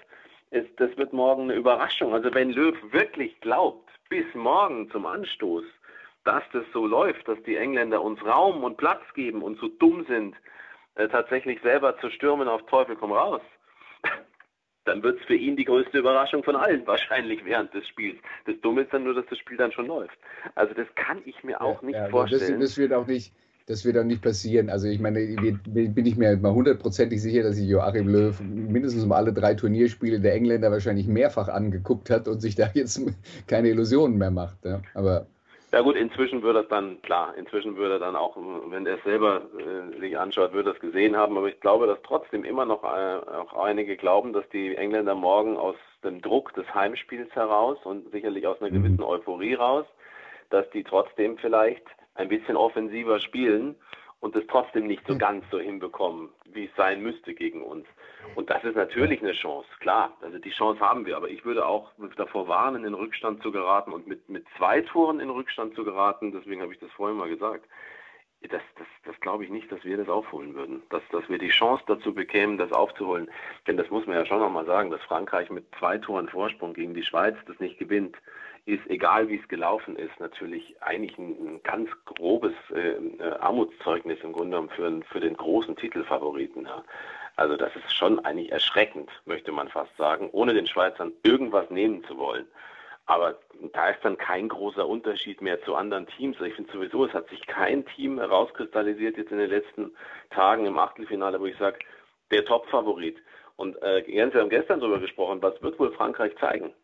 Es, 0.51 0.65
das 0.77 0.97
wird 0.97 1.13
morgen 1.13 1.45
eine 1.45 1.55
Überraschung. 1.55 2.15
Also 2.15 2.33
wenn 2.33 2.51
Löw 2.51 2.75
wirklich 2.93 3.39
glaubt, 3.41 3.91
bis 4.09 4.25
morgen 4.35 4.91
zum 4.91 5.05
Anstoß, 5.07 5.65
dass 6.25 6.43
das 6.53 6.65
so 6.73 6.87
läuft, 6.87 7.27
dass 7.29 7.43
die 7.43 7.57
Engländer 7.57 8.01
uns 8.03 8.25
Raum 8.25 8.63
und 8.63 8.77
Platz 8.77 9.03
geben 9.15 9.43
und 9.43 9.59
so 9.59 9.69
dumm 9.69 10.07
sind, 10.07 10.37
äh, 10.95 11.09
tatsächlich 11.09 11.61
selber 11.63 11.99
zu 11.99 12.11
stürmen 12.11 12.49
auf 12.49 12.65
Teufel 12.67 12.97
komm 12.97 13.13
raus, 13.13 13.43
dann 14.89 15.03
wird 15.03 15.21
es 15.21 15.27
für 15.27 15.35
ihn 15.35 15.57
die 15.57 15.65
größte 15.65 15.99
Überraschung 15.99 16.43
von 16.43 16.57
allen 16.57 16.87
wahrscheinlich 16.87 17.45
während 17.45 17.73
des 17.75 17.87
Spiels. 17.87 18.19
Das 18.47 18.57
Dumme 18.63 18.83
ist 18.83 18.93
dann 18.93 19.05
nur, 19.05 19.15
dass 19.15 19.27
das 19.29 19.39
Spiel 19.39 19.57
dann 19.57 19.71
schon 19.71 19.87
läuft. 19.87 20.19
Also 20.55 20.75
das 20.75 20.87
kann 20.95 21.19
ich 21.27 21.45
mir 21.45 21.61
auch 21.61 21.83
ja, 21.83 21.87
nicht 21.87 21.97
ja, 21.97 22.09
vorstellen. 22.09 22.61
Das, 22.61 22.71
das, 22.71 22.79
wird 22.79 22.93
auch 22.93 23.07
nicht, 23.07 23.33
das 23.67 23.85
wird 23.85 23.99
auch 23.99 24.05
nicht 24.05 24.23
passieren. 24.23 24.71
Also 24.71 24.89
ich 24.89 24.99
meine, 24.99 25.21
bin 25.21 26.07
ich 26.07 26.17
mir 26.17 26.37
mal 26.39 26.53
hundertprozentig 26.53 27.21
sicher, 27.21 27.43
dass 27.43 27.57
sich 27.57 27.69
Joachim 27.69 28.09
Löw 28.09 28.41
mindestens 28.41 29.05
um 29.05 29.13
alle 29.13 29.33
drei 29.33 29.55
Turnierspiele 29.55 30.21
der 30.21 30.35
Engländer 30.35 30.71
wahrscheinlich 30.71 31.07
mehrfach 31.07 31.49
angeguckt 31.49 32.09
hat 32.09 32.27
und 32.27 32.41
sich 32.41 32.55
da 32.55 32.71
jetzt 32.73 33.01
keine 33.47 33.69
Illusionen 33.69 34.17
mehr 34.17 34.31
macht. 34.31 34.65
Ja. 34.65 34.81
Aber 34.95 35.27
ja 35.79 35.85
gut, 35.85 35.95
inzwischen 35.95 36.43
würde 36.43 36.63
das 36.63 36.69
dann, 36.71 37.01
klar, 37.03 37.37
inzwischen 37.37 37.77
würde 37.77 37.95
er 37.95 38.01
dann 38.01 38.17
auch, 38.17 38.37
wenn 38.37 38.85
er 38.85 38.97
es 38.97 39.05
selber 39.05 39.43
äh, 39.57 40.01
sich 40.01 40.19
anschaut, 40.19 40.53
würde 40.53 40.71
er 40.71 40.75
es 40.75 40.81
gesehen 40.81 41.17
haben. 41.17 41.39
Aber 41.39 41.47
ich 41.47 41.61
glaube, 41.61 41.87
dass 41.87 42.03
trotzdem 42.03 42.43
immer 42.43 42.65
noch 42.65 42.83
äh, 42.83 42.87
auch 42.87 43.55
einige 43.55 43.97
glauben, 43.97 44.33
dass 44.33 44.43
die 44.49 44.75
Engländer 44.75 45.15
morgen 45.15 45.57
aus 45.57 45.77
dem 46.03 46.21
Druck 46.21 46.53
des 46.55 46.67
Heimspiels 46.75 47.33
heraus 47.33 47.79
und 47.85 48.11
sicherlich 48.11 48.45
aus 48.45 48.61
einer 48.61 48.73
mhm. 48.73 48.83
gewissen 48.83 49.05
Euphorie 49.05 49.55
raus, 49.55 49.87
dass 50.51 50.69
die 50.71 50.83
trotzdem 50.83 51.39
vielleicht 51.39 51.85
ein 52.17 52.29
bisschen 52.29 52.57
offensiver 52.57 53.21
spielen 53.21 53.77
und 54.21 54.35
es 54.35 54.45
trotzdem 54.49 54.87
nicht 54.87 55.07
so 55.07 55.17
ganz 55.17 55.45
so 55.51 55.61
hinbekommen, 55.61 56.31
wie 56.53 56.65
es 56.65 56.77
sein 56.77 57.03
müsste 57.03 57.35
gegen 57.35 57.63
uns. 57.63 57.87
Und 58.35 58.51
das 58.51 58.65
ist 58.65 58.77
natürlich 58.77 59.23
eine 59.23 59.33
Chance, 59.33 59.69
klar. 59.81 60.17
Also 60.21 60.39
die 60.39 60.51
Chance 60.51 60.81
haben 60.81 61.07
wir, 61.07 61.17
aber 61.17 61.29
ich 61.29 61.45
würde 61.45 61.67
auch 61.67 61.93
davor 62.17 62.49
warnen, 62.49 62.85
in 62.85 62.95
Rückstand 62.95 63.43
zu 63.43 63.53
geraten 63.53 63.93
und 63.93 64.07
mit, 64.07 64.29
mit 64.29 64.45
zwei 64.57 64.81
Toren 64.81 65.21
in 65.21 65.31
Rückstand 65.31 65.75
zu 65.75 65.85
geraten, 65.85 66.33
deswegen 66.33 66.63
habe 66.63 66.73
ich 66.73 66.81
das 66.81 66.91
vorhin 66.93 67.17
mal 67.17 67.29
gesagt. 67.29 67.65
Das, 68.43 68.63
das, 68.77 68.87
das 69.05 69.21
glaube 69.21 69.45
ich 69.45 69.51
nicht, 69.51 69.71
dass 69.73 69.83
wir 69.83 69.97
das 69.97 70.09
aufholen 70.09 70.55
würden. 70.55 70.83
Dass, 70.91 71.03
dass 71.11 71.29
wir 71.29 71.39
die 71.39 71.49
Chance 71.49 71.83
dazu 71.89 72.15
bekämen, 72.15 72.57
das 72.57 72.71
aufzuholen. 72.71 73.29
Denn 73.67 73.77
das 73.77 73.91
muss 73.91 74.07
man 74.07 74.15
ja 74.15 74.27
schon 74.27 74.39
nochmal 74.39 74.65
sagen, 74.65 74.91
dass 74.91 75.01
Frankreich 75.03 75.51
mit 75.51 75.65
zwei 75.77 75.99
Toren 75.99 76.29
Vorsprung 76.29 76.73
gegen 76.73 76.95
die 76.95 77.03
Schweiz 77.03 77.35
das 77.47 77.59
nicht 77.59 77.79
gewinnt 77.79 78.17
ist, 78.69 78.87
egal 78.89 79.29
wie 79.29 79.37
es 79.37 79.49
gelaufen 79.49 79.97
ist, 79.97 80.21
natürlich 80.21 80.77
eigentlich 80.83 81.17
ein, 81.17 81.31
ein 81.41 81.63
ganz 81.63 81.89
grobes 82.05 82.53
äh, 82.75 82.91
äh 82.91 83.33
Armutszeugnis 83.41 84.19
im 84.23 84.33
Grunde 84.33 84.51
genommen 84.51 84.71
für, 84.77 85.01
für 85.11 85.21
den 85.21 85.37
großen 85.37 85.75
Titelfavoriten. 85.75 86.67
Ja. 86.67 86.85
Also 87.37 87.57
das 87.57 87.75
ist 87.77 87.95
schon 87.95 88.23
eigentlich 88.27 88.53
erschreckend, 88.53 89.11
möchte 89.25 89.53
man 89.53 89.69
fast 89.69 89.97
sagen, 89.97 90.29
ohne 90.33 90.53
den 90.53 90.67
Schweizern 90.67 91.13
irgendwas 91.23 91.71
nehmen 91.71 92.05
zu 92.05 92.19
wollen. 92.19 92.47
Aber 93.07 93.39
da 93.73 93.89
ist 93.89 94.05
dann 94.05 94.19
kein 94.19 94.49
großer 94.49 94.87
Unterschied 94.87 95.41
mehr 95.41 95.63
zu 95.63 95.75
anderen 95.75 96.07
Teams. 96.07 96.37
Ich 96.43 96.55
finde 96.55 96.71
sowieso, 96.71 97.07
es 97.07 97.15
hat 97.15 97.27
sich 97.31 97.47
kein 97.47 97.87
Team 97.87 98.19
herauskristallisiert 98.19 99.17
jetzt 99.17 99.33
in 99.33 99.39
den 99.39 99.49
letzten 99.49 99.93
Tagen 100.29 100.67
im 100.67 100.79
Achtelfinale, 100.79 101.41
wo 101.41 101.47
ich 101.47 101.57
sage, 101.57 101.79
der 102.31 102.45
Top-Favorit. 102.45 103.17
Und 103.57 103.81
äh, 103.81 104.01
Jens, 104.11 104.35
wir 104.35 104.43
haben 104.43 104.51
gestern 104.51 104.81
darüber 104.81 104.99
gesprochen, 104.99 105.41
was 105.41 105.63
wird 105.63 105.79
wohl 105.79 105.91
Frankreich 105.93 106.37
zeigen? 106.37 106.75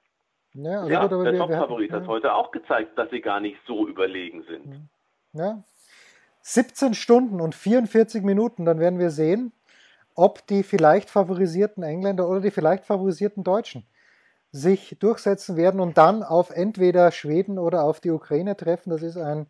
Ja, 0.55 0.81
also 0.81 0.91
ja 0.91 1.07
gut, 1.07 1.27
der 1.27 1.37
Top-Favorit 1.37 1.91
hat 1.93 2.03
ja. 2.03 2.09
heute 2.09 2.35
auch 2.35 2.51
gezeigt, 2.53 2.97
dass 2.97 3.11
sie 3.11 3.21
gar 3.21 3.41
nicht 3.41 3.59
so 3.67 3.89
überlegen 3.89 4.45
sind. 4.45 4.89
Ja. 5.33 5.63
17 6.43 6.95
Stunden 6.95 7.41
und 7.41 7.55
44 7.55 8.23
Minuten, 8.23 8.65
dann 8.65 8.79
werden 8.79 8.99
wir 8.99 9.11
sehen, 9.11 9.53
ob 10.15 10.47
die 10.47 10.63
vielleicht 10.63 11.11
favorisierten 11.11 11.83
Engländer 11.83 12.29
oder 12.29 12.41
die 12.41 12.51
vielleicht 12.51 12.85
favorisierten 12.85 13.43
Deutschen 13.43 13.85
sich 14.53 14.97
durchsetzen 15.01 15.57
werden 15.57 15.81
und 15.81 15.99
dann 15.99 16.23
auf 16.23 16.51
entweder 16.51 17.11
Schweden 17.11 17.59
oder 17.59 17.83
auf 17.83 18.01
die 18.01 18.11
Ukraine 18.11 18.57
treffen. 18.57 18.91
Das 18.91 19.03
ist 19.03 19.17
ein 19.17 19.49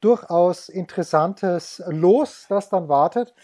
durchaus 0.00 0.68
interessantes 0.68 1.82
Los, 1.88 2.46
das 2.48 2.68
dann 2.68 2.88
wartet 2.88 3.34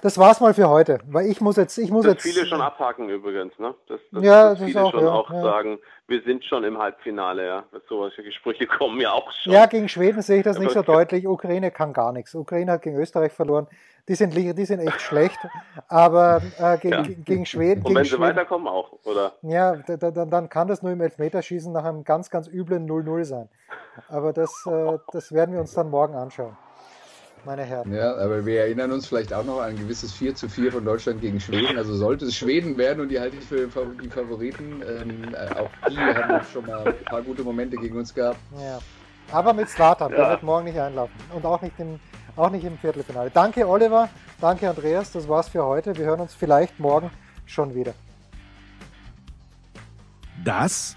das 0.00 0.16
war's 0.16 0.40
mal 0.40 0.54
für 0.54 0.68
heute, 0.68 0.98
weil 1.08 1.26
ich 1.26 1.40
muss 1.40 1.56
jetzt, 1.56 1.76
ich 1.76 1.90
muss 1.90 2.04
das 2.04 2.14
jetzt. 2.14 2.22
Viele 2.22 2.46
schon 2.46 2.60
abhaken 2.60 3.08
übrigens, 3.08 3.58
ne? 3.58 3.74
Das, 3.88 4.00
das, 4.12 4.22
ja, 4.22 4.50
das 4.50 4.62
viele 4.62 4.82
auch, 4.84 4.92
schon 4.92 5.02
ja, 5.02 5.10
auch 5.10 5.30
ja. 5.30 5.42
sagen, 5.42 5.78
wir 6.06 6.22
sind 6.22 6.44
schon 6.44 6.62
im 6.62 6.78
Halbfinale, 6.78 7.44
ja. 7.44 7.64
Solche 7.88 8.30
Sprüche 8.30 8.66
kommen 8.78 9.00
ja 9.00 9.12
auch 9.12 9.30
schon. 9.32 9.52
Ja, 9.52 9.66
gegen 9.66 9.88
Schweden 9.88 10.22
sehe 10.22 10.38
ich 10.38 10.44
das 10.44 10.58
nicht 10.58 10.70
so 10.70 10.82
deutlich. 10.84 11.26
Ukraine 11.26 11.72
kann 11.72 11.92
gar 11.92 12.12
nichts. 12.12 12.34
Ukraine 12.34 12.72
hat 12.72 12.82
gegen 12.82 12.96
Österreich 12.96 13.32
verloren. 13.32 13.66
Die 14.06 14.14
sind, 14.14 14.34
die 14.34 14.64
sind 14.64 14.80
echt 14.80 15.00
schlecht. 15.00 15.38
Aber 15.88 16.42
äh, 16.58 16.78
gegen, 16.80 16.94
ja. 16.94 17.02
gegen 17.24 17.44
Schweden. 17.44 17.82
Und 17.82 17.94
wenn 17.96 18.04
sie 18.04 18.10
Schweden, 18.10 18.22
weiterkommen 18.22 18.68
auch, 18.68 18.92
oder? 19.04 19.32
Ja, 19.42 19.74
dann 19.76 20.48
kann 20.48 20.68
das 20.68 20.80
nur 20.82 20.92
im 20.92 21.00
Elfmeterschießen 21.00 21.72
nach 21.72 21.84
einem 21.84 22.04
ganz, 22.04 22.30
ganz 22.30 22.46
üblen 22.46 22.88
0-0 22.88 23.24
sein. 23.24 23.48
Aber 24.08 24.32
das, 24.32 24.64
äh, 24.66 24.98
das 25.12 25.32
werden 25.32 25.54
wir 25.54 25.60
uns 25.60 25.74
dann 25.74 25.90
morgen 25.90 26.14
anschauen 26.14 26.56
meine 27.44 27.62
Herren. 27.62 27.92
Ja, 27.92 28.16
aber 28.16 28.44
wir 28.44 28.60
erinnern 28.60 28.92
uns 28.92 29.06
vielleicht 29.06 29.32
auch 29.32 29.44
noch 29.44 29.60
an 29.60 29.70
ein 29.70 29.76
gewisses 29.76 30.12
4 30.12 30.34
zu 30.34 30.48
4 30.48 30.72
von 30.72 30.84
Deutschland 30.84 31.20
gegen 31.20 31.40
Schweden. 31.40 31.76
Also 31.76 31.94
sollte 31.94 32.26
es 32.26 32.36
Schweden 32.36 32.76
werden 32.76 33.00
und 33.00 33.08
die 33.08 33.20
halte 33.20 33.36
ich 33.36 33.44
für 33.44 33.68
die 34.02 34.08
Favoriten, 34.08 34.82
ähm, 34.82 35.34
äh, 35.34 35.60
auch 35.60 35.70
die 35.88 35.96
haben 35.96 36.44
schon 36.52 36.66
mal 36.66 36.86
ein 36.86 37.04
paar 37.04 37.22
gute 37.22 37.42
Momente 37.42 37.76
gegen 37.76 37.96
uns 37.96 38.14
gehabt. 38.14 38.38
Ja. 38.60 38.78
Aber 39.30 39.52
mit 39.52 39.68
Slatan, 39.68 40.10
ja. 40.12 40.16
der 40.16 40.30
wird 40.30 40.42
morgen 40.42 40.64
nicht 40.64 40.78
einlaufen 40.78 41.14
und 41.34 41.44
auch 41.44 41.60
nicht, 41.60 41.78
im, 41.78 42.00
auch 42.36 42.50
nicht 42.50 42.64
im 42.64 42.78
Viertelfinale. 42.78 43.30
Danke 43.30 43.68
Oliver, 43.68 44.08
danke 44.40 44.68
Andreas, 44.68 45.12
das 45.12 45.28
war's 45.28 45.48
für 45.48 45.64
heute. 45.64 45.96
Wir 45.96 46.06
hören 46.06 46.20
uns 46.20 46.34
vielleicht 46.34 46.78
morgen 46.80 47.10
schon 47.44 47.74
wieder. 47.74 47.92
Das 50.44 50.96